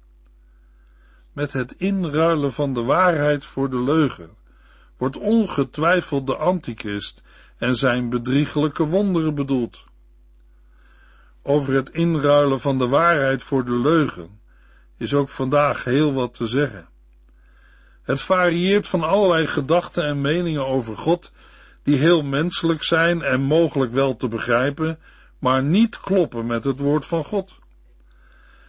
Met 1.34 1.54
het 1.54 1.72
inruilen 1.78 2.54
van 2.54 2.74
de 2.74 2.84
waarheid 2.84 3.46
voor 3.46 3.70
de 3.70 3.84
leugen 3.84 4.30
wordt 4.98 5.18
ongetwijfeld 5.18 6.28
de 6.28 6.36
antichrist 6.36 7.24
en 7.62 7.76
zijn 7.76 8.10
bedriegelijke 8.10 8.84
wonderen 8.84 9.36
bedoeld. 9.36 9.84
Over 11.44 11.74
het 11.74 11.90
inruilen 11.90 12.60
van 12.60 12.78
de 12.78 12.88
waarheid 12.88 13.44
voor 13.44 13.66
de 13.66 13.80
leugen 13.80 14.40
is 14.98 15.14
ook 15.14 15.30
vandaag 15.30 15.84
heel 15.84 16.14
wat 16.14 16.34
te 16.34 16.46
zeggen. 16.46 16.88
Het 18.04 18.22
varieert 18.22 18.88
van 18.88 19.04
allerlei 19.04 19.48
gedachten 19.48 20.04
en 20.04 20.22
meningen 20.22 20.68
over 20.68 20.98
God 20.98 21.32
die 21.84 21.98
heel 21.98 22.24
menselijk 22.24 22.84
zijn 22.84 23.22
en 23.22 23.42
mogelijk 23.42 23.92
wel 23.92 24.18
te 24.18 24.28
begrijpen, 24.28 25.00
maar 25.40 25.64
niet 25.64 26.00
kloppen 26.00 26.46
met 26.46 26.64
het 26.64 26.80
woord 26.80 27.06
van 27.06 27.24
God. 27.24 27.60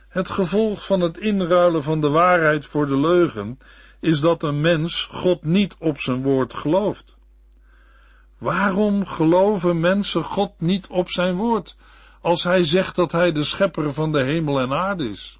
Het 0.08 0.28
gevolg 0.28 0.84
van 0.84 1.00
het 1.00 1.18
inruilen 1.18 1.82
van 1.82 2.00
de 2.00 2.08
waarheid 2.08 2.64
voor 2.64 2.86
de 2.86 2.96
leugen 2.96 3.58
is 4.00 4.20
dat 4.20 4.42
een 4.42 4.60
mens 4.60 5.02
God 5.10 5.44
niet 5.44 5.76
op 5.78 6.00
zijn 6.00 6.22
woord 6.22 6.54
gelooft. 6.54 7.20
Waarom 8.42 9.06
geloven 9.06 9.80
mensen 9.80 10.24
God 10.24 10.52
niet 10.58 10.86
op 10.86 11.10
zijn 11.10 11.34
woord, 11.34 11.76
als 12.20 12.44
hij 12.44 12.64
zegt 12.64 12.96
dat 12.96 13.12
hij 13.12 13.32
de 13.32 13.44
schepper 13.44 13.94
van 13.94 14.12
de 14.12 14.22
hemel 14.22 14.60
en 14.60 14.72
aarde 14.72 15.10
is? 15.10 15.38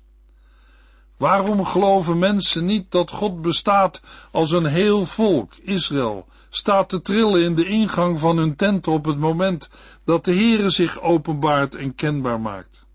Waarom 1.16 1.64
geloven 1.64 2.18
mensen 2.18 2.64
niet 2.64 2.90
dat 2.90 3.10
God 3.10 3.42
bestaat 3.42 4.02
als 4.30 4.50
een 4.50 4.64
heel 4.64 5.04
volk, 5.04 5.54
Israël, 5.54 6.28
staat 6.48 6.88
te 6.88 7.00
trillen 7.00 7.42
in 7.42 7.54
de 7.54 7.66
ingang 7.66 8.20
van 8.20 8.36
hun 8.36 8.56
tent 8.56 8.86
op 8.86 9.04
het 9.04 9.18
moment 9.18 9.70
dat 10.04 10.24
de 10.24 10.34
Heere 10.34 10.70
zich 10.70 11.00
openbaart 11.00 11.74
en 11.74 11.94
kenbaar 11.94 12.40
maakt. 12.40 12.86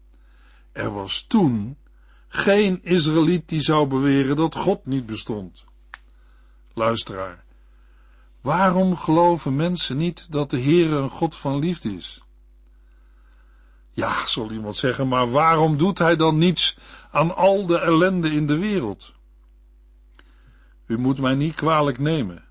Er 0.71 0.93
was 0.93 1.25
toen 1.27 1.77
geen 2.27 2.79
Israëliet 2.83 3.49
die 3.49 3.61
zou 3.61 3.87
beweren 3.87 4.35
dat 4.35 4.55
God 4.55 4.85
niet 4.85 5.05
bestond. 5.05 5.63
Luisteraar, 6.73 7.45
waarom 8.47 8.95
geloven 8.95 9.55
mensen 9.55 9.97
niet 9.97 10.31
dat 10.31 10.49
de 10.49 10.61
Heere 10.61 10.95
een 10.95 11.09
God 11.09 11.35
van 11.35 11.59
liefde 11.59 11.95
is? 11.95 12.21
Ja, 13.91 14.27
zal 14.27 14.51
iemand 14.51 14.75
zeggen, 14.75 15.07
maar 15.07 15.31
waarom 15.31 15.77
doet 15.77 15.97
hij 15.97 16.15
dan 16.15 16.37
niets 16.37 16.77
aan 17.11 17.35
al 17.35 17.65
de 17.65 17.77
ellende 17.77 18.31
in 18.31 18.47
de 18.47 18.57
wereld? 18.57 19.13
U 20.85 20.97
moet 20.97 21.19
mij 21.19 21.35
niet 21.35 21.55
kwalijk 21.55 21.99
nemen. 21.99 22.43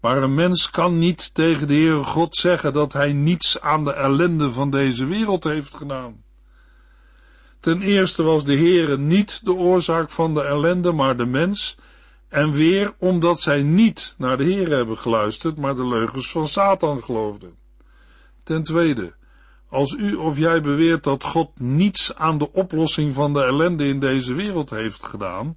Maar 0.00 0.22
een 0.22 0.34
mens 0.34 0.70
kan 0.70 0.98
niet 0.98 1.34
tegen 1.34 1.68
de 1.68 1.74
Heere 1.74 2.04
God 2.04 2.36
zeggen 2.36 2.72
dat 2.72 2.92
hij 2.92 3.12
niets 3.12 3.60
aan 3.60 3.84
de 3.84 3.92
ellende 3.92 4.50
van 4.50 4.70
deze 4.70 5.06
wereld 5.06 5.44
heeft 5.44 5.74
gedaan. 5.74 6.24
Ten 7.60 7.80
eerste 7.80 8.22
was 8.22 8.44
de 8.44 8.56
Heere 8.56 8.98
niet 8.98 9.44
de 9.44 9.52
oorzaak 9.52 10.10
van 10.10 10.34
de 10.34 10.42
ellende, 10.42 10.92
maar 10.92 11.16
de 11.16 11.26
mens, 11.26 11.76
en 12.36 12.52
weer 12.52 12.94
omdat 12.98 13.40
zij 13.40 13.62
niet 13.62 14.14
naar 14.18 14.36
de 14.36 14.44
Heere 14.44 14.76
hebben 14.76 14.98
geluisterd, 14.98 15.56
maar 15.56 15.76
de 15.76 15.86
leugens 15.86 16.30
van 16.30 16.48
Satan 16.48 17.02
geloofden. 17.02 17.54
Ten 18.42 18.62
tweede, 18.62 19.14
als 19.68 19.92
u 19.92 20.14
of 20.14 20.38
jij 20.38 20.60
beweert 20.60 21.04
dat 21.04 21.24
God 21.24 21.60
niets 21.60 22.14
aan 22.14 22.38
de 22.38 22.52
oplossing 22.52 23.12
van 23.12 23.32
de 23.32 23.42
ellende 23.42 23.86
in 23.86 24.00
deze 24.00 24.34
wereld 24.34 24.70
heeft 24.70 25.04
gedaan, 25.04 25.56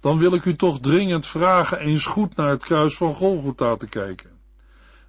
dan 0.00 0.18
wil 0.18 0.34
ik 0.34 0.44
u 0.44 0.56
toch 0.56 0.80
dringend 0.80 1.26
vragen 1.26 1.78
eens 1.78 2.06
goed 2.06 2.36
naar 2.36 2.50
het 2.50 2.64
kruis 2.64 2.96
van 2.96 3.14
Golgotha 3.14 3.76
te 3.76 3.86
kijken. 3.86 4.30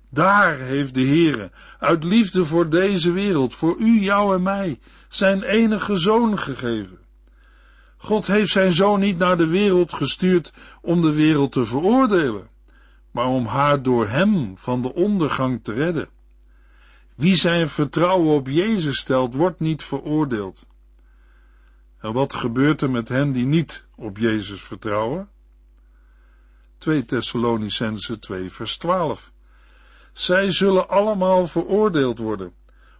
Daar 0.09 0.57
heeft 0.57 0.93
de 0.93 1.05
Heere, 1.05 1.51
uit 1.79 2.03
liefde 2.03 2.45
voor 2.45 2.69
deze 2.69 3.11
wereld, 3.11 3.55
voor 3.55 3.75
u, 3.77 3.99
jou 3.99 4.35
en 4.35 4.41
mij, 4.41 4.79
zijn 5.07 5.43
enige 5.43 5.97
zoon 5.97 6.39
gegeven. 6.39 7.02
God 8.03 8.27
heeft 8.27 8.51
zijn 8.51 8.73
zoon 8.73 8.99
niet 8.99 9.17
naar 9.17 9.37
de 9.37 9.47
wereld 9.47 9.93
gestuurd 9.93 10.53
om 10.81 11.01
de 11.01 11.13
wereld 11.13 11.51
te 11.51 11.65
veroordelen, 11.65 12.49
maar 13.11 13.27
om 13.27 13.45
haar 13.45 13.81
door 13.81 14.07
hem 14.07 14.57
van 14.57 14.81
de 14.81 14.93
ondergang 14.93 15.63
te 15.63 15.73
redden. 15.73 16.09
Wie 17.15 17.35
zijn 17.35 17.69
vertrouwen 17.69 18.35
op 18.35 18.47
Jezus 18.47 18.99
stelt, 18.99 19.33
wordt 19.33 19.59
niet 19.59 19.83
veroordeeld. 19.83 20.67
En 21.99 22.13
wat 22.13 22.33
gebeurt 22.33 22.81
er 22.81 22.89
met 22.89 23.09
hen 23.09 23.31
die 23.31 23.45
niet 23.45 23.85
op 23.95 24.17
Jezus 24.17 24.61
vertrouwen? 24.61 25.29
2 26.77 27.05
Thessalonicense 27.05 28.19
2 28.19 28.51
vers 28.51 28.77
12. 28.77 29.31
Zij 30.13 30.51
zullen 30.51 30.89
allemaal 30.89 31.47
veroordeeld 31.47 32.17
worden, 32.17 32.53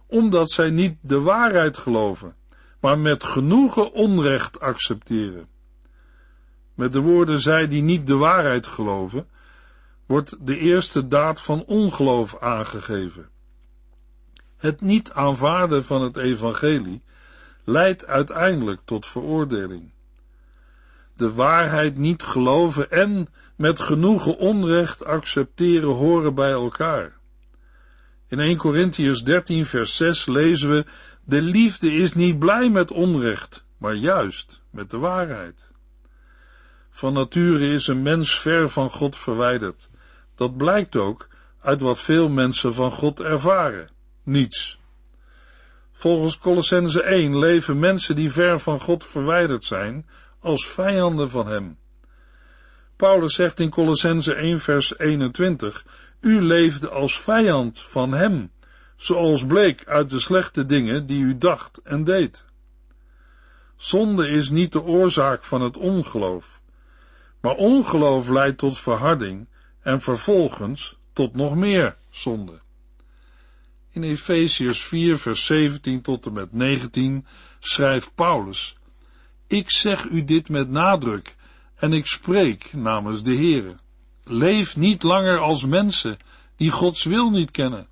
omdat 0.06 0.50
zij 0.50 0.70
niet 0.70 0.96
de 1.00 1.20
waarheid 1.20 1.78
geloven, 1.78 2.36
maar 2.84 2.98
met 2.98 3.24
genoegen 3.24 3.92
onrecht 3.92 4.60
accepteren. 4.60 5.48
Met 6.74 6.92
de 6.92 7.00
woorden 7.00 7.38
zij 7.40 7.68
die 7.68 7.82
niet 7.82 8.06
de 8.06 8.16
waarheid 8.16 8.66
geloven, 8.66 9.26
wordt 10.06 10.46
de 10.46 10.58
eerste 10.58 11.08
daad 11.08 11.40
van 11.40 11.64
ongeloof 11.64 12.38
aangegeven. 12.38 13.28
Het 14.56 14.80
niet 14.80 15.12
aanvaarden 15.12 15.84
van 15.84 16.02
het 16.02 16.16
evangelie 16.16 17.02
leidt 17.64 18.06
uiteindelijk 18.06 18.80
tot 18.84 19.06
veroordeling. 19.06 19.92
De 21.16 21.32
waarheid 21.32 21.96
niet 21.96 22.22
geloven 22.22 22.90
en 22.90 23.28
met 23.56 23.80
genoegen 23.80 24.38
onrecht 24.38 25.04
accepteren 25.04 25.94
horen 25.94 26.34
bij 26.34 26.52
elkaar. 26.52 27.16
In 28.28 28.40
1 28.40 28.56
Corinthians 28.56 29.22
13 29.22 29.66
vers 29.66 29.96
6 29.96 30.26
lezen 30.26 30.70
we, 30.70 30.84
de 31.24 31.42
liefde 31.42 31.92
is 31.92 32.14
niet 32.14 32.38
blij 32.38 32.70
met 32.70 32.90
onrecht, 32.90 33.64
maar 33.78 33.94
juist 33.94 34.60
met 34.70 34.90
de 34.90 34.98
waarheid. 34.98 35.70
Van 36.90 37.12
nature 37.12 37.68
is 37.68 37.86
een 37.86 38.02
mens 38.02 38.38
ver 38.38 38.68
van 38.68 38.90
God 38.90 39.16
verwijderd. 39.16 39.88
Dat 40.34 40.56
blijkt 40.56 40.96
ook 40.96 41.28
uit 41.60 41.80
wat 41.80 42.00
veel 42.00 42.28
mensen 42.28 42.74
van 42.74 42.90
God 42.90 43.20
ervaren. 43.20 43.88
Niets. 44.22 44.78
Volgens 45.92 46.38
Colossense 46.38 47.02
1 47.02 47.38
leven 47.38 47.78
mensen 47.78 48.16
die 48.16 48.30
ver 48.30 48.58
van 48.58 48.80
God 48.80 49.04
verwijderd 49.04 49.64
zijn 49.64 50.06
als 50.40 50.68
vijanden 50.68 51.30
van 51.30 51.46
hem. 51.46 51.78
Paulus 52.96 53.34
zegt 53.34 53.60
in 53.60 53.70
Colossense 53.70 54.34
1 54.34 54.60
vers 54.60 54.98
21, 54.98 55.86
u 56.24 56.42
leefde 56.42 56.88
als 56.88 57.20
vijand 57.20 57.80
van 57.80 58.12
hem, 58.12 58.50
zoals 58.96 59.46
bleek 59.46 59.84
uit 59.86 60.10
de 60.10 60.20
slechte 60.20 60.66
dingen 60.66 61.06
die 61.06 61.22
u 61.22 61.38
dacht 61.38 61.78
en 61.82 62.04
deed. 62.04 62.44
Zonde 63.76 64.28
is 64.28 64.50
niet 64.50 64.72
de 64.72 64.82
oorzaak 64.82 65.44
van 65.44 65.60
het 65.60 65.76
ongeloof, 65.76 66.60
maar 67.40 67.54
ongeloof 67.54 68.28
leidt 68.28 68.58
tot 68.58 68.78
verharding 68.78 69.48
en 69.80 70.00
vervolgens 70.00 70.98
tot 71.12 71.34
nog 71.34 71.54
meer 71.54 71.96
zonde. 72.10 72.60
In 73.90 74.02
Efesiërs 74.02 74.82
4 74.82 75.18
vers 75.18 75.44
17 75.46 76.02
tot 76.02 76.26
en 76.26 76.32
met 76.32 76.52
19 76.52 77.26
schrijft 77.58 78.14
Paulus, 78.14 78.76
Ik 79.46 79.70
zeg 79.70 80.04
u 80.04 80.24
dit 80.24 80.48
met 80.48 80.68
nadruk 80.70 81.34
en 81.74 81.92
ik 81.92 82.06
spreek 82.06 82.72
namens 82.72 83.22
de 83.22 83.34
Heere. 83.34 83.82
Leef 84.24 84.76
niet 84.76 85.02
langer 85.02 85.38
als 85.38 85.66
mensen 85.66 86.16
die 86.56 86.70
Gods 86.70 87.04
wil 87.04 87.30
niet 87.30 87.50
kennen, 87.50 87.88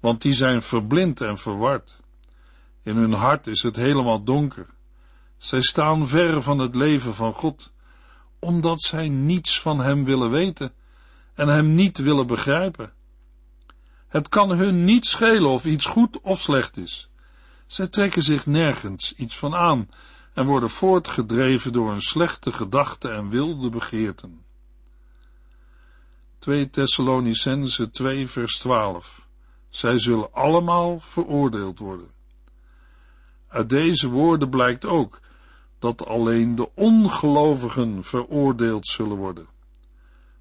want 0.00 0.22
die 0.22 0.32
zijn 0.32 0.62
verblind 0.62 1.20
en 1.20 1.38
verward. 1.38 1.96
In 2.82 2.96
hun 2.96 3.12
hart 3.12 3.46
is 3.46 3.62
het 3.62 3.76
helemaal 3.76 4.24
donker. 4.24 4.66
Zij 5.38 5.60
staan 5.60 6.06
ver 6.06 6.42
van 6.42 6.58
het 6.58 6.74
leven 6.74 7.14
van 7.14 7.32
God, 7.32 7.72
omdat 8.38 8.80
zij 8.80 9.08
niets 9.08 9.60
van 9.60 9.78
Hem 9.78 10.04
willen 10.04 10.30
weten 10.30 10.72
en 11.34 11.48
Hem 11.48 11.74
niet 11.74 11.98
willen 11.98 12.26
begrijpen. 12.26 12.92
Het 14.08 14.28
kan 14.28 14.50
hun 14.50 14.84
niet 14.84 15.06
schelen 15.06 15.50
of 15.50 15.64
iets 15.64 15.86
goed 15.86 16.20
of 16.20 16.40
slecht 16.40 16.76
is. 16.76 17.08
Zij 17.66 17.86
trekken 17.86 18.22
zich 18.22 18.46
nergens 18.46 19.14
iets 19.16 19.36
van 19.36 19.54
aan 19.54 19.88
en 20.34 20.46
worden 20.46 20.70
voortgedreven 20.70 21.72
door 21.72 21.92
een 21.92 22.02
slechte 22.02 22.52
gedachte 22.52 23.08
en 23.08 23.28
wilde 23.28 23.68
begeerten. 23.70 24.44
2 26.46 26.70
Thessalonicense 26.70 27.90
2 27.90 28.28
vers 28.28 28.58
12 28.58 29.26
Zij 29.68 29.98
zullen 29.98 30.32
allemaal 30.32 31.00
veroordeeld 31.00 31.78
worden. 31.78 32.10
Uit 33.48 33.68
deze 33.68 34.08
woorden 34.08 34.50
blijkt 34.50 34.84
ook 34.84 35.20
dat 35.78 36.06
alleen 36.06 36.54
de 36.54 36.74
ongelovigen 36.74 38.04
veroordeeld 38.04 38.86
zullen 38.86 39.16
worden. 39.16 39.46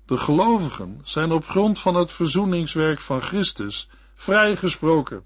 De 0.06 0.18
gelovigen 0.18 1.00
zijn 1.04 1.32
op 1.32 1.48
grond 1.48 1.80
van 1.80 1.96
het 1.96 2.12
verzoeningswerk 2.12 3.00
van 3.00 3.22
Christus 3.22 3.89
vrijgesproken. 4.15 5.24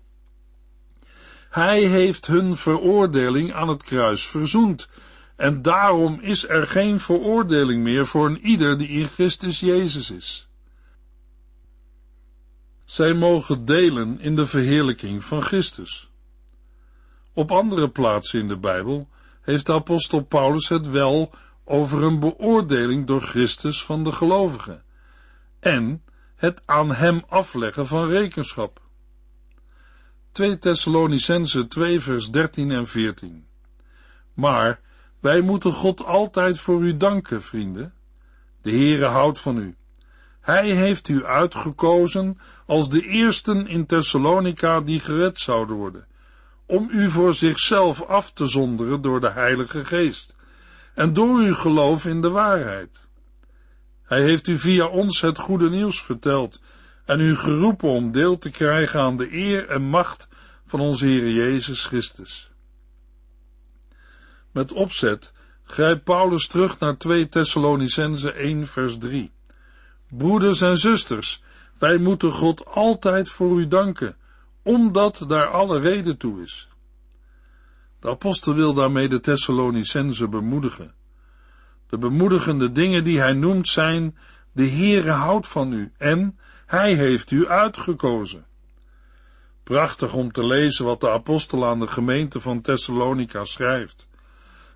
Hij 1.50 1.82
heeft 1.82 2.28
hun 2.28 2.56
veroordeling 2.56 3.54
aan 3.54 3.68
het 3.68 3.84
kruis 3.84 4.28
verzoend, 4.28 4.90
en 5.36 5.62
daarom 5.62 6.20
is 6.22 6.48
er 6.48 6.68
geen 6.68 7.00
veroordeling 7.00 7.84
meer 7.84 8.06
voor 8.06 8.26
een 8.26 8.46
ieder 8.46 8.78
die 8.78 8.88
in 8.88 9.08
Christus 9.08 9.60
Jezus 9.60 10.12
is. 10.12 10.49
Zij 12.90 13.14
mogen 13.14 13.66
delen 13.66 14.20
in 14.20 14.36
de 14.36 14.46
verheerlijking 14.46 15.24
van 15.24 15.42
Christus. 15.42 16.10
Op 17.34 17.52
andere 17.52 17.90
plaatsen 17.90 18.40
in 18.40 18.48
de 18.48 18.58
Bijbel 18.58 19.10
heeft 19.42 19.66
de 19.66 19.74
apostel 19.74 20.22
Paulus 20.22 20.70
het 20.70 20.90
wel 20.90 21.32
over 21.64 22.04
een 22.04 22.20
beoordeling 22.20 23.08
door 23.08 23.22
Christus 23.22 23.84
van 23.84 24.04
de 24.04 24.12
gelovigen 24.12 24.84
en 25.60 26.04
het 26.36 26.62
aan 26.66 26.94
hem 26.94 27.24
afleggen 27.28 27.88
van 27.88 28.10
rekenschap. 28.10 28.82
2 30.32 30.58
Thessalonicense 30.60 31.68
2 31.68 32.00
vers 32.00 32.30
13 32.30 32.72
en 32.72 32.88
14 32.88 33.48
Maar 34.34 34.80
wij 35.20 35.42
moeten 35.42 35.72
God 35.72 36.06
altijd 36.06 36.60
voor 36.60 36.82
u 36.82 36.98
danken, 36.98 37.42
vrienden. 37.42 37.94
De 38.62 38.72
Heere 38.72 39.06
houdt 39.06 39.40
van 39.40 39.58
u. 39.58 39.78
Hij 40.42 40.70
heeft 40.70 41.08
u 41.08 41.26
uitgekozen 41.26 42.40
als 42.66 42.90
de 42.90 43.02
eersten 43.02 43.68
in 43.68 43.86
Thessalonica 43.86 44.82
die 44.82 45.00
gered 45.00 45.40
zouden 45.40 45.76
worden, 45.76 46.08
om 46.66 46.90
u 46.92 47.10
voor 47.10 47.34
zichzelf 47.34 48.04
af 48.04 48.32
te 48.32 48.48
zonderen 48.48 49.02
door 49.02 49.20
de 49.20 49.30
Heilige 49.30 49.86
Geest 49.86 50.36
en 50.94 51.14
door 51.14 51.38
uw 51.38 51.56
geloof 51.56 52.06
in 52.06 52.22
de 52.22 52.30
waarheid. 52.30 53.08
Hij 54.04 54.22
heeft 54.22 54.48
u 54.48 54.58
via 54.58 54.86
ons 54.86 55.22
het 55.22 55.38
goede 55.38 55.70
nieuws 55.70 56.02
verteld 56.02 56.60
en 57.06 57.20
u 57.20 57.36
geroepen 57.36 57.90
om 57.90 58.12
deel 58.12 58.38
te 58.38 58.50
krijgen 58.50 59.00
aan 59.00 59.18
de 59.18 59.34
eer 59.34 59.68
en 59.68 59.82
macht 59.82 60.28
van 60.66 60.80
onze 60.80 61.06
Heer 61.06 61.30
Jezus 61.30 61.86
Christus. 61.86 62.52
Met 64.52 64.72
opzet 64.72 65.34
grijpt 65.64 66.04
Paulus 66.04 66.48
terug 66.48 66.80
naar 66.80 66.98
2 66.98 67.30
Thessalonicense 67.30 68.32
1 68.32 68.68
vers 68.68 68.98
3. 68.98 69.32
Broeders 70.10 70.62
en 70.62 70.78
zusters, 70.78 71.44
wij 71.78 71.98
moeten 71.98 72.32
God 72.32 72.66
altijd 72.66 73.30
voor 73.30 73.60
u 73.60 73.68
danken, 73.68 74.18
omdat 74.64 75.26
daar 75.28 75.48
alle 75.48 75.80
reden 75.80 76.18
toe 76.18 76.42
is. 76.42 76.68
De 78.00 78.10
apostel 78.10 78.54
wil 78.54 78.74
daarmee 78.74 79.08
de 79.08 79.20
Thessalonicense 79.20 80.28
bemoedigen. 80.28 80.94
De 81.90 81.98
bemoedigende 81.98 82.72
dingen 82.72 83.04
die 83.04 83.20
hij 83.20 83.34
noemt 83.34 83.68
zijn, 83.68 84.18
de 84.52 84.68
Heere 84.68 85.12
houdt 85.12 85.48
van 85.48 85.74
u 85.74 85.92
en 85.98 86.40
hij 86.66 86.94
heeft 86.94 87.32
u 87.32 87.48
uitgekozen. 87.48 88.46
Prachtig 89.64 90.14
om 90.14 90.32
te 90.32 90.46
lezen 90.46 90.86
wat 90.86 91.02
de 91.02 91.12
apostel 91.12 91.68
aan 91.68 91.80
de 91.80 91.88
gemeente 91.88 92.40
van 92.40 92.62
Thessalonica 92.62 93.46
schrijft. 93.46 94.08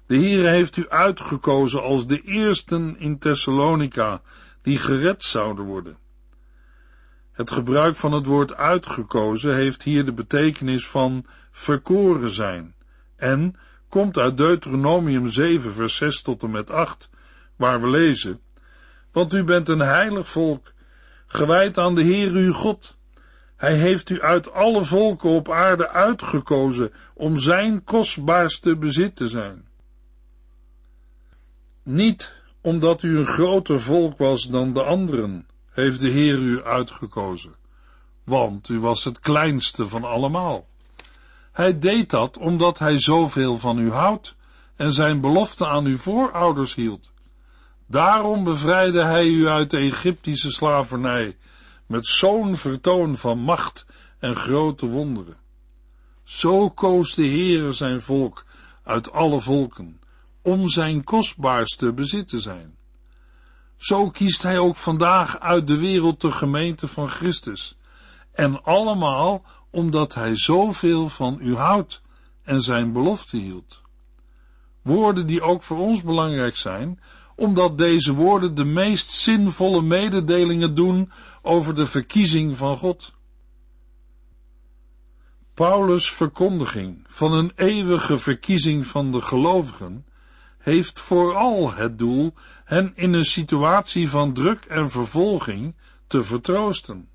De 0.06 0.16
Heer 0.16 0.48
heeft 0.48 0.78
u 0.78 0.90
uitgekozen 0.90 1.82
als 1.82 2.08
de 2.08 2.22
eersten 2.22 3.00
in 3.00 3.20
Thessalonica 3.20 4.22
die 4.64 4.78
gered 4.78 5.24
zouden 5.24 5.66
worden. 5.66 5.98
Het 7.32 7.52
gebruik 7.52 7.96
van 7.96 8.12
het 8.12 8.26
woord 8.26 8.56
uitgekozen 8.56 9.56
heeft 9.56 9.84
hier 9.84 10.06
de 10.06 10.14
betekenis 10.14 10.88
van 10.88 11.26
verkoren 11.52 12.30
zijn 12.30 12.76
en 13.16 13.56
komt 13.90 14.18
uit 14.18 14.38
Deuteronomium 14.38 15.28
7 15.28 15.74
vers 15.74 15.96
6 15.96 16.22
tot 16.22 16.44
en 16.44 16.52
met 16.52 16.70
8, 16.70 17.10
waar 17.56 17.82
we 17.82 17.90
lezen, 17.90 18.40
want 19.12 19.34
u 19.34 19.44
bent 19.44 19.70
een 19.70 19.80
heilig 19.80 20.30
volk, 20.30 20.74
gewijd 21.28 21.78
aan 21.78 21.96
de 21.96 22.04
Heer 22.04 22.32
uw 22.32 22.54
God. 22.54 22.98
Hij 23.56 23.74
heeft 23.74 24.10
u 24.10 24.22
uit 24.22 24.52
alle 24.52 24.84
volken 24.84 25.30
op 25.30 25.52
aarde 25.52 25.90
uitgekozen 25.90 26.94
om 27.14 27.38
zijn 27.38 27.84
kostbaarste 27.84 28.78
bezit 28.78 29.16
te 29.16 29.28
zijn. 29.28 29.68
Niet 31.84 32.34
omdat 32.64 33.04
u 33.04 33.18
een 33.18 33.26
groter 33.26 33.82
volk 33.82 34.18
was 34.18 34.44
dan 34.44 34.74
de 34.74 34.84
anderen, 34.84 35.48
heeft 35.72 36.00
de 36.00 36.10
Heer 36.10 36.38
u 36.38 36.64
uitgekozen, 36.64 37.54
want 38.24 38.70
u 38.70 38.80
was 38.80 39.04
het 39.04 39.20
kleinste 39.20 39.88
van 39.88 40.04
allemaal. 40.04 40.68
Hij 41.52 41.80
deed 41.80 42.10
dat 42.10 42.38
omdat 42.38 42.80
hij 42.80 43.00
zoveel 43.00 43.58
van 43.58 43.80
u 43.80 43.92
houdt 43.92 44.36
en 44.76 44.92
zijn 44.92 45.22
belofte 45.22 45.68
aan 45.68 45.86
uw 45.86 45.98
voorouders 45.98 46.76
hield. 46.76 47.12
Daarom 47.88 48.44
bevrijdde 48.44 49.04
hij 49.04 49.28
u 49.28 49.48
uit 49.48 49.70
de 49.70 49.78
Egyptische 49.78 50.52
slavernij 50.52 51.38
met 51.86 52.06
zo'n 52.06 52.58
vertoon 52.58 53.18
van 53.18 53.40
macht 53.40 53.86
en 54.20 54.36
grote 54.36 54.86
wonderen. 54.86 55.38
Zo 56.24 56.70
koos 56.70 57.16
de 57.16 57.28
Heere 57.28 57.72
zijn 57.72 58.02
volk 58.02 58.46
uit 58.84 59.12
alle 59.12 59.40
volken, 59.42 60.00
om 60.44 60.70
zijn 60.70 61.04
kostbaarste 61.04 61.94
bezit 61.94 62.28
te 62.28 62.40
zijn. 62.40 62.76
Zo 63.78 64.10
kiest 64.10 64.44
hij 64.44 64.58
ook 64.58 64.76
vandaag 64.76 65.40
uit 65.40 65.68
de 65.68 65.78
wereld 65.78 66.22
de 66.22 66.32
gemeente 66.32 66.88
van 66.88 67.08
Christus, 67.10 67.78
en 68.32 68.64
allemaal 68.64 69.46
omdat 69.72 70.14
hij 70.14 70.38
zoveel 70.38 71.10
van 71.10 71.38
u 71.42 71.56
houdt 71.56 72.02
en 72.44 72.62
zijn 72.62 72.94
belofte 72.94 73.38
hield. 73.38 73.82
Woorden 74.82 75.28
die 75.28 75.42
ook 75.42 75.64
voor 75.64 75.78
ons 75.78 76.04
belangrijk 76.04 76.58
zijn, 76.58 77.00
omdat 77.36 77.78
deze 77.78 78.14
woorden 78.14 78.56
de 78.56 78.66
meest 78.66 79.10
zinvolle 79.10 79.82
mededelingen 79.82 80.74
doen 80.74 81.12
over 81.42 81.76
de 81.76 81.86
verkiezing 81.86 82.58
van 82.58 82.78
God. 82.78 83.14
Paulus' 85.54 86.12
verkondiging 86.12 87.06
van 87.08 87.34
een 87.34 87.52
eeuwige 87.56 88.18
verkiezing 88.18 88.88
van 88.88 89.12
de 89.12 89.22
gelovigen 89.22 90.06
heeft 90.64 91.00
vooral 91.00 91.74
het 91.74 92.00
doel 92.00 92.34
hen 92.64 92.92
in 92.96 93.14
een 93.14 93.26
situatie 93.26 94.10
van 94.10 94.34
druk 94.34 94.66
en 94.66 94.90
vervolging 94.90 95.76
te 96.08 96.24
vertroosten. 96.24 97.10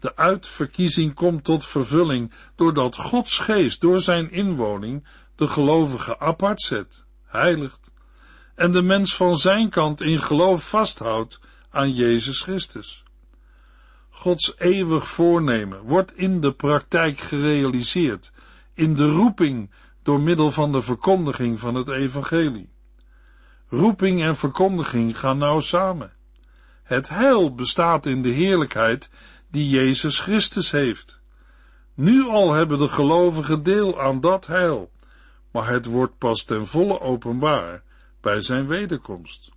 De 0.00 0.16
uitverkiezing 0.16 1.14
komt 1.14 1.44
tot 1.44 1.66
vervulling 1.66 2.32
doordat 2.54 2.96
Gods 2.96 3.38
geest 3.38 3.80
door 3.80 4.00
zijn 4.00 4.30
inwoning 4.30 5.06
de 5.34 5.46
gelovige 5.46 6.18
apart 6.18 6.60
zet, 6.60 7.04
heiligt 7.24 7.92
en 8.54 8.72
de 8.72 8.82
mens 8.82 9.16
van 9.16 9.36
zijn 9.36 9.70
kant 9.70 10.00
in 10.00 10.18
geloof 10.18 10.68
vasthoudt 10.68 11.40
aan 11.70 11.94
Jezus 11.94 12.42
Christus. 12.42 13.02
Gods 14.10 14.54
eeuwig 14.58 15.08
voornemen 15.08 15.82
wordt 15.82 16.16
in 16.16 16.40
de 16.40 16.52
praktijk 16.52 17.18
gerealiseerd, 17.18 18.32
in 18.74 18.94
de 18.94 19.08
roeping 19.08 19.70
door 20.04 20.20
middel 20.20 20.50
van 20.50 20.72
de 20.72 20.82
verkondiging 20.82 21.60
van 21.60 21.74
het 21.74 21.88
evangelie. 21.88 22.72
Roeping 23.68 24.22
en 24.22 24.36
verkondiging 24.36 25.18
gaan 25.18 25.38
nauw 25.38 25.60
samen. 25.60 26.12
Het 26.82 27.08
heil 27.08 27.54
bestaat 27.54 28.06
in 28.06 28.22
de 28.22 28.28
heerlijkheid 28.28 29.10
die 29.50 29.68
Jezus 29.68 30.20
Christus 30.20 30.70
heeft. 30.70 31.20
Nu 31.94 32.28
al 32.28 32.52
hebben 32.52 32.78
de 32.78 32.88
gelovigen 32.88 33.62
deel 33.62 34.00
aan 34.00 34.20
dat 34.20 34.46
heil, 34.46 34.90
maar 35.50 35.68
het 35.68 35.86
wordt 35.86 36.18
pas 36.18 36.44
ten 36.44 36.66
volle 36.66 37.00
openbaar 37.00 37.82
bij 38.20 38.40
zijn 38.40 38.66
wederkomst. 38.66 39.50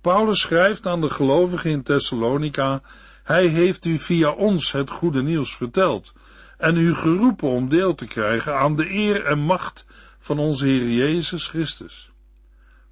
Paulus 0.00 0.40
schrijft 0.40 0.86
aan 0.86 1.00
de 1.00 1.10
gelovigen 1.10 1.70
in 1.70 1.82
Thessalonica, 1.82 2.82
hij 3.22 3.46
heeft 3.46 3.84
u 3.84 3.98
via 3.98 4.30
ons 4.30 4.72
het 4.72 4.90
goede 4.90 5.22
nieuws 5.22 5.56
verteld 5.56 6.12
en 6.60 6.76
u 6.76 6.94
geroepen 6.94 7.48
om 7.48 7.68
deel 7.68 7.94
te 7.94 8.06
krijgen 8.06 8.58
aan 8.58 8.76
de 8.76 8.94
eer 8.94 9.24
en 9.24 9.38
macht 9.38 9.84
van 10.18 10.38
onze 10.38 10.66
Heer 10.66 10.90
Jezus 10.90 11.46
Christus. 11.46 12.10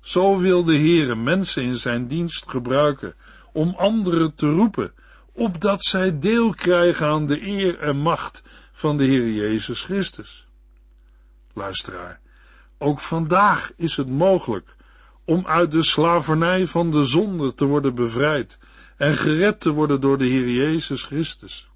Zo 0.01 0.39
wil 0.39 0.65
de 0.65 0.77
Heere 0.77 1.15
mensen 1.15 1.63
in 1.63 1.77
zijn 1.77 2.07
dienst 2.07 2.49
gebruiken 2.51 3.15
om 3.53 3.75
anderen 3.77 4.35
te 4.35 4.51
roepen, 4.51 4.93
opdat 5.33 5.85
zij 5.85 6.19
deel 6.19 6.55
krijgen 6.55 7.07
aan 7.07 7.27
de 7.27 7.47
eer 7.47 7.79
en 7.79 7.97
macht 7.97 8.43
van 8.73 8.97
de 8.97 9.05
Heer 9.05 9.31
Jezus 9.31 9.83
Christus. 9.83 10.47
Luisteraar, 11.53 12.21
ook 12.79 13.01
vandaag 13.01 13.73
is 13.77 13.97
het 13.97 14.09
mogelijk 14.09 14.77
om 15.25 15.47
uit 15.47 15.71
de 15.71 15.83
slavernij 15.83 16.67
van 16.67 16.91
de 16.91 17.05
zonde 17.05 17.55
te 17.55 17.65
worden 17.65 17.95
bevrijd 17.95 18.59
en 18.97 19.17
gered 19.17 19.61
te 19.61 19.71
worden 19.71 20.01
door 20.01 20.19
de 20.19 20.27
Heer 20.27 20.51
Jezus 20.51 21.03
Christus. 21.03 21.69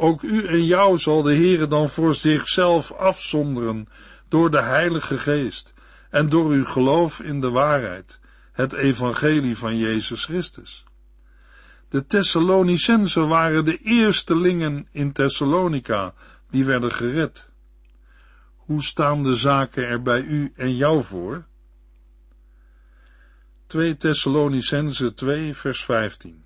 Ook 0.00 0.22
u 0.22 0.46
en 0.46 0.64
jou 0.64 0.98
zal 0.98 1.22
de 1.22 1.34
Heere 1.34 1.66
dan 1.66 1.88
voor 1.88 2.14
zichzelf 2.14 2.92
afzonderen 2.92 3.88
door 4.28 4.50
de 4.50 4.60
Heilige 4.60 5.18
Geest 5.18 5.74
en 6.10 6.28
door 6.28 6.50
uw 6.50 6.64
geloof 6.64 7.20
in 7.20 7.40
de 7.40 7.50
waarheid, 7.50 8.20
het 8.52 8.72
evangelie 8.72 9.56
van 9.56 9.78
Jezus 9.78 10.24
Christus. 10.24 10.84
De 11.88 12.06
Thessalonicensen 12.06 13.28
waren 13.28 13.64
de 13.64 13.76
eerstelingen 13.76 14.88
in 14.92 15.12
Thessalonica 15.12 16.14
die 16.50 16.64
werden 16.64 16.92
gered. 16.92 17.50
Hoe 18.56 18.82
staan 18.82 19.22
de 19.22 19.34
zaken 19.34 19.86
er 19.86 20.02
bij 20.02 20.20
u 20.20 20.52
en 20.56 20.76
jou 20.76 21.02
voor? 21.04 21.46
2 23.66 23.96
Thessalonicense 23.96 25.14
2 25.14 25.54
vers 25.54 25.84
15 25.84 26.44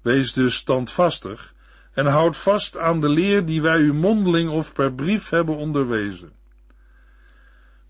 Wees 0.00 0.32
dus 0.32 0.54
standvastig 0.54 1.56
en 1.98 2.06
houd 2.06 2.36
vast 2.36 2.76
aan 2.76 3.00
de 3.00 3.08
leer 3.08 3.44
die 3.44 3.62
wij 3.62 3.78
u 3.78 3.94
mondeling 3.94 4.50
of 4.50 4.72
per 4.72 4.92
brief 4.92 5.28
hebben 5.28 5.56
onderwezen. 5.56 6.32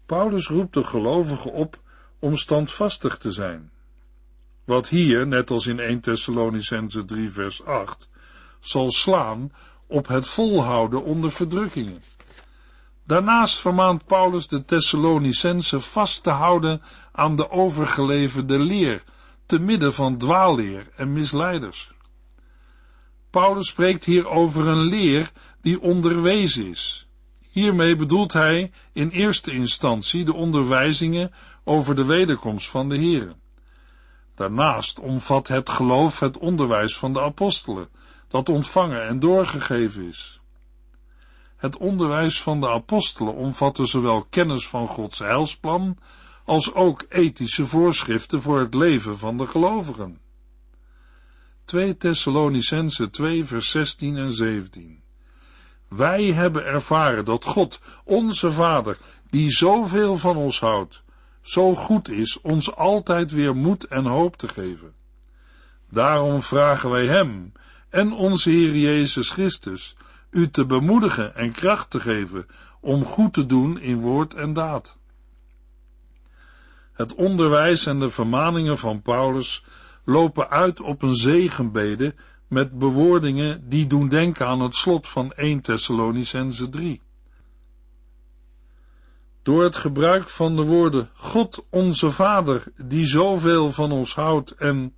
Paulus 0.07 0.47
roept 0.47 0.75
de 0.75 0.85
gelovigen 0.85 1.53
op 1.53 1.79
om 2.19 2.37
standvastig 2.37 3.19
te 3.19 3.33
zijn. 3.33 3.71
Wat 4.65 4.89
hier, 4.89 5.27
net 5.27 5.51
als 5.51 5.67
in 5.67 5.81
1 5.81 6.01
Thessalonicense 6.01 7.05
3 7.05 7.31
vers 7.31 7.65
8, 7.65 8.09
zal 8.61 8.91
slaan 8.91 9.53
op 9.87 10.07
het 10.07 10.27
volhouden 10.27 11.05
onder 11.05 11.33
verdrukkingen. 11.33 12.03
Daarnaast 13.05 13.59
vermaant 13.59 14.07
Paulus 14.07 14.49
de 14.49 14.65
Thessalonicense 14.65 15.81
vast 15.81 16.23
te 16.23 16.31
houden 16.31 16.83
aan 17.13 17.37
de 17.37 17.51
overgeleverde 17.51 18.59
leer, 18.59 19.03
te 19.47 19.59
midden 19.59 19.95
van 19.95 20.19
dwaalleer 20.19 20.87
en 20.97 21.13
misleiders. 21.13 21.97
Paulus 23.31 23.69
spreekt 23.69 24.05
hier 24.05 24.29
over 24.29 24.67
een 24.67 24.83
leer 24.83 25.33
die 25.61 25.81
onderwezen 25.81 26.67
is. 26.67 27.09
Hiermee 27.51 27.97
bedoelt 27.97 28.33
hij 28.33 28.71
in 28.93 29.09
eerste 29.09 29.53
instantie 29.53 30.25
de 30.25 30.35
onderwijzingen 30.35 31.33
over 31.65 31.95
de 31.95 32.05
wederkomst 32.05 32.69
van 32.69 32.89
de 32.89 32.97
Heer. 32.97 33.35
Daarnaast 34.35 34.99
omvat 34.99 35.49
het 35.49 35.71
geloof 35.71 36.21
het 36.21 36.39
onderwijs 36.39 36.97
van 36.97 37.13
de 37.13 37.21
apostelen, 37.21 37.89
dat 38.29 38.49
ontvangen 38.49 39.07
en 39.07 39.19
doorgegeven 39.19 40.09
is. 40.09 40.41
Het 41.57 41.77
onderwijs 41.77 42.43
van 42.43 42.61
de 42.61 42.69
apostelen 42.69 43.35
omvatte 43.35 43.85
zowel 43.85 44.27
kennis 44.31 44.69
van 44.69 44.87
Gods 44.87 45.19
heilsplan 45.19 45.99
als 46.45 46.75
ook 46.75 47.05
ethische 47.09 47.67
voorschriften 47.67 48.43
voor 48.43 48.61
het 48.61 48.75
leven 48.75 49.19
van 49.19 49.37
de 49.37 49.47
gelovigen. 49.47 50.19
2 51.69 51.97
Thessalonicense 51.97 53.11
2 53.11 53.45
vers 53.45 53.71
16 53.71 54.17
en 54.17 54.33
17 54.33 55.03
Wij 55.89 56.25
hebben 56.25 56.65
ervaren 56.65 57.25
dat 57.25 57.45
God, 57.45 57.81
onze 58.05 58.53
Vader, 58.53 58.99
die 59.31 59.51
zoveel 59.51 60.17
van 60.17 60.37
ons 60.37 60.61
houdt, 60.61 61.03
zo 61.41 61.75
goed 61.75 62.09
is 62.11 62.41
ons 62.41 62.75
altijd 62.75 63.31
weer 63.31 63.57
moed 63.57 63.85
en 63.85 64.05
hoop 64.05 64.37
te 64.37 64.49
geven. 64.49 64.95
Daarom 65.91 66.43
vragen 66.43 66.91
wij 66.91 67.07
Hem 67.07 67.53
en 67.89 68.13
onze 68.13 68.51
Heer 68.51 68.77
Jezus 68.77 69.31
Christus 69.31 69.97
u 70.31 70.51
te 70.51 70.67
bemoedigen 70.67 71.35
en 71.35 71.53
kracht 71.53 71.91
te 71.91 72.01
geven 72.01 72.47
om 72.81 73.05
goed 73.05 73.33
te 73.33 73.47
doen 73.47 73.81
in 73.81 74.01
woord 74.01 74.35
en 74.35 74.53
daad. 74.53 74.97
Het 76.93 77.15
onderwijs 77.15 77.87
en 77.87 78.01
de 78.01 78.11
vermaningen 78.11 78.79
van 78.79 79.03
Paulus 79.03 79.65
lopen 80.09 80.51
uit 80.51 80.81
op 80.81 81.03
een 81.03 81.15
zegenbede 81.15 82.15
met 82.47 82.79
bewoordingen 82.79 83.69
die 83.69 83.87
doen 83.87 84.09
denken 84.09 84.47
aan 84.47 84.61
het 84.61 84.75
slot 84.75 85.09
van 85.09 85.33
1 85.33 85.61
Thessalonicense 85.61 86.69
3. 86.69 87.01
Door 89.43 89.63
het 89.63 89.77
gebruik 89.77 90.29
van 90.29 90.57
de 90.57 90.63
woorden 90.63 91.11
God 91.15 91.67
onze 91.71 92.11
Vader, 92.11 92.65
die 92.77 93.07
zoveel 93.07 93.73
van 93.73 93.93
ons 93.93 94.15
houdt 94.15 94.51
en 94.51 94.95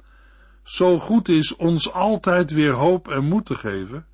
zo 0.62 0.98
goed 0.98 1.28
is 1.28 1.56
ons 1.56 1.92
altijd 1.92 2.50
weer 2.50 2.72
hoop 2.72 3.08
en 3.08 3.24
moed 3.24 3.46
te 3.46 3.54
geven, 3.54 4.06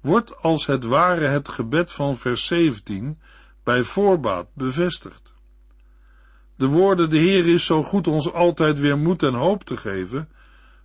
wordt 0.00 0.36
als 0.42 0.66
het 0.66 0.84
ware 0.84 1.26
het 1.26 1.48
gebed 1.48 1.92
van 1.92 2.16
vers 2.16 2.46
17 2.46 3.18
bij 3.62 3.82
voorbaat 3.82 4.46
bevestigd. 4.54 5.27
De 6.58 6.66
woorden 6.66 7.10
de 7.10 7.18
Heer 7.18 7.46
is 7.46 7.64
zo 7.64 7.82
goed 7.82 8.06
ons 8.06 8.32
altijd 8.32 8.78
weer 8.78 8.98
moed 8.98 9.22
en 9.22 9.34
hoop 9.34 9.64
te 9.64 9.76
geven, 9.76 10.28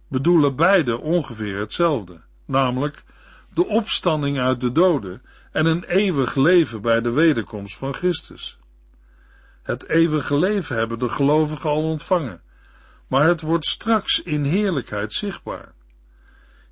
bedoelen 0.07 0.55
beide 0.55 0.99
ongeveer 0.99 1.59
hetzelfde, 1.59 2.21
namelijk 2.45 3.03
de 3.53 3.65
opstanding 3.67 4.39
uit 4.39 4.61
de 4.61 4.71
doden 4.71 5.21
en 5.51 5.65
een 5.65 5.83
eeuwig 5.83 6.35
leven 6.35 6.81
bij 6.81 7.01
de 7.01 7.11
wederkomst 7.11 7.77
van 7.77 7.93
Christus. 7.93 8.57
Het 9.63 9.87
eeuwige 9.89 10.39
leven 10.39 10.75
hebben 10.75 10.99
de 10.99 11.09
gelovigen 11.09 11.69
al 11.69 11.83
ontvangen, 11.83 12.41
maar 13.07 13.27
het 13.27 13.41
wordt 13.41 13.65
straks 13.65 14.21
in 14.21 14.43
heerlijkheid 14.43 15.13
zichtbaar. 15.13 15.73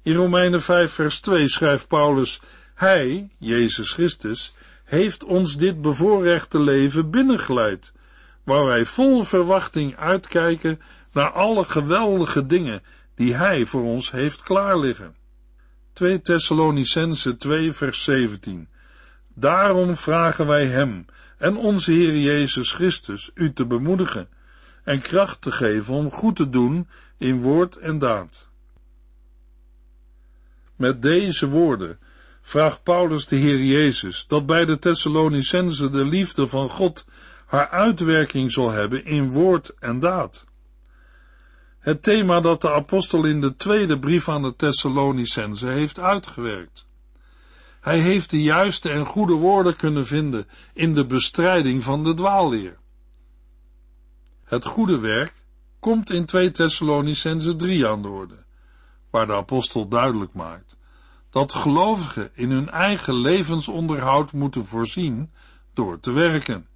In 0.02 0.16
Romeinen 0.16 0.62
5 0.62 0.92
vers 0.92 1.20
2 1.20 1.48
schrijft 1.48 1.88
Paulus, 1.88 2.42
Hij, 2.76 3.30
Jezus 3.38 3.92
Christus, 3.92 4.56
heeft 4.84 5.24
ons 5.24 5.58
dit 5.58 5.82
bevoorrechte 5.82 6.60
leven 6.60 7.10
binnengeleid, 7.10 7.94
waar 8.52 8.66
wij 8.66 8.86
vol 8.86 9.24
verwachting 9.24 9.96
uitkijken 9.96 10.82
naar 11.12 11.32
alle 11.32 11.66
geweldige 11.66 12.46
dingen 12.46 12.84
die 13.16 13.34
Hij 13.34 13.66
voor 13.66 13.84
ons 13.84 14.12
heeft 14.12 14.44
klaarliggen. 14.44 15.16
2 15.94 16.22
Thessalonicense 16.22 17.38
2 17.38 17.74
vers 17.74 18.04
17 18.04 18.70
Daarom 19.34 19.96
vragen 19.96 20.48
wij 20.48 20.68
Hem 20.68 21.06
en 21.38 21.58
onze 21.58 21.92
Heer 21.92 22.18
Jezus 22.18 22.72
Christus 22.72 23.32
u 23.34 23.54
te 23.54 23.66
bemoedigen 23.66 24.30
en 24.84 25.02
kracht 25.02 25.42
te 25.42 25.52
geven 25.52 25.94
om 25.94 26.12
goed 26.12 26.36
te 26.36 26.50
doen 26.50 26.88
in 27.18 27.42
woord 27.42 27.76
en 27.76 28.00
daad. 28.00 28.48
Met 30.76 31.02
deze 31.02 31.48
woorden 31.48 32.00
vraagt 32.42 32.84
Paulus 32.84 33.28
de 33.28 33.36
Heer 33.36 33.64
Jezus 33.64 34.28
dat 34.28 34.46
bij 34.46 34.66
de 34.66 34.80
Thessalonicense 34.80 35.90
de 35.90 36.06
liefde 36.06 36.48
van 36.48 36.70
God 36.70 37.06
haar 37.52 37.70
uitwerking 37.70 38.52
zal 38.52 38.72
hebben 38.72 39.06
in 39.06 39.32
woord 39.32 39.74
en 39.80 40.00
daad. 40.00 40.46
Het 41.80 42.04
thema 42.04 42.42
dat 42.42 42.62
de 42.62 42.72
apostel 42.72 43.26
in 43.26 43.42
de 43.42 43.56
tweede 43.56 44.00
brief 44.00 44.30
aan 44.30 44.42
de 44.42 44.56
Thessalonicense 44.56 45.68
heeft 45.68 46.00
uitgewerkt. 46.00 46.88
Hij 47.82 48.00
heeft 48.00 48.30
de 48.30 48.42
juiste 48.42 48.90
en 48.90 49.06
goede 49.06 49.34
woorden 49.34 49.76
kunnen 49.76 50.06
vinden 50.06 50.48
in 50.74 50.94
de 50.94 51.06
bestrijding 51.06 51.84
van 51.84 52.04
de 52.04 52.14
dwaalleer. 52.14 52.78
Het 54.44 54.66
goede 54.66 55.00
werk 55.00 55.34
komt 55.80 56.10
in 56.10 56.26
2 56.26 56.52
Thessalonicense 56.52 57.56
3 57.56 57.88
aan 57.88 58.02
de 58.02 58.08
orde, 58.08 58.46
waar 59.10 59.28
de 59.28 59.34
apostel 59.34 59.88
duidelijk 59.88 60.34
maakt 60.34 60.76
dat 61.30 61.54
gelovigen 61.54 62.30
in 62.34 62.52
hun 62.52 62.70
eigen 62.70 63.14
levensonderhoud 63.14 64.32
moeten 64.32 64.66
voorzien 64.66 65.32
door 65.74 66.00
te 66.00 66.12
werken. 66.12 66.70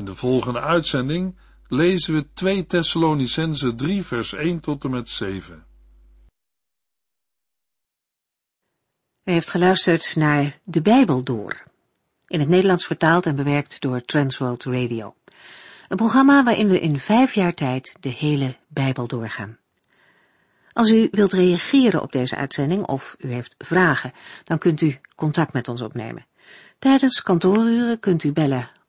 In 0.00 0.06
de 0.06 0.14
volgende 0.14 0.60
uitzending 0.60 1.36
lezen 1.68 2.14
we 2.14 2.32
2 2.32 2.66
Thessalonicense 2.66 3.74
3 3.74 4.02
vers 4.02 4.32
1 4.32 4.60
tot 4.60 4.84
en 4.84 4.90
met 4.90 5.08
7. 5.08 5.64
U 9.24 9.32
heeft 9.32 9.50
geluisterd 9.50 10.16
naar 10.16 10.58
De 10.64 10.82
Bijbel 10.82 11.22
Door, 11.22 11.62
in 12.26 12.40
het 12.40 12.48
Nederlands 12.48 12.86
vertaald 12.86 13.26
en 13.26 13.36
bewerkt 13.36 13.80
door 13.80 14.04
Transworld 14.04 14.64
Radio. 14.64 15.14
Een 15.88 15.96
programma 15.96 16.44
waarin 16.44 16.68
we 16.68 16.80
in 16.80 16.98
vijf 16.98 17.34
jaar 17.34 17.54
tijd 17.54 17.96
de 18.00 18.08
hele 18.08 18.56
Bijbel 18.68 19.06
doorgaan. 19.06 19.58
Als 20.72 20.90
u 20.90 21.08
wilt 21.10 21.32
reageren 21.32 22.02
op 22.02 22.12
deze 22.12 22.36
uitzending 22.36 22.86
of 22.86 23.16
u 23.18 23.32
heeft 23.32 23.54
vragen, 23.58 24.12
dan 24.44 24.58
kunt 24.58 24.80
u 24.80 24.98
contact 25.14 25.52
met 25.52 25.68
ons 25.68 25.80
opnemen. 25.80 26.26
Tijdens 26.78 27.22
kantooruren 27.22 27.98
kunt 27.98 28.24
u 28.24 28.32
bellen 28.32 28.78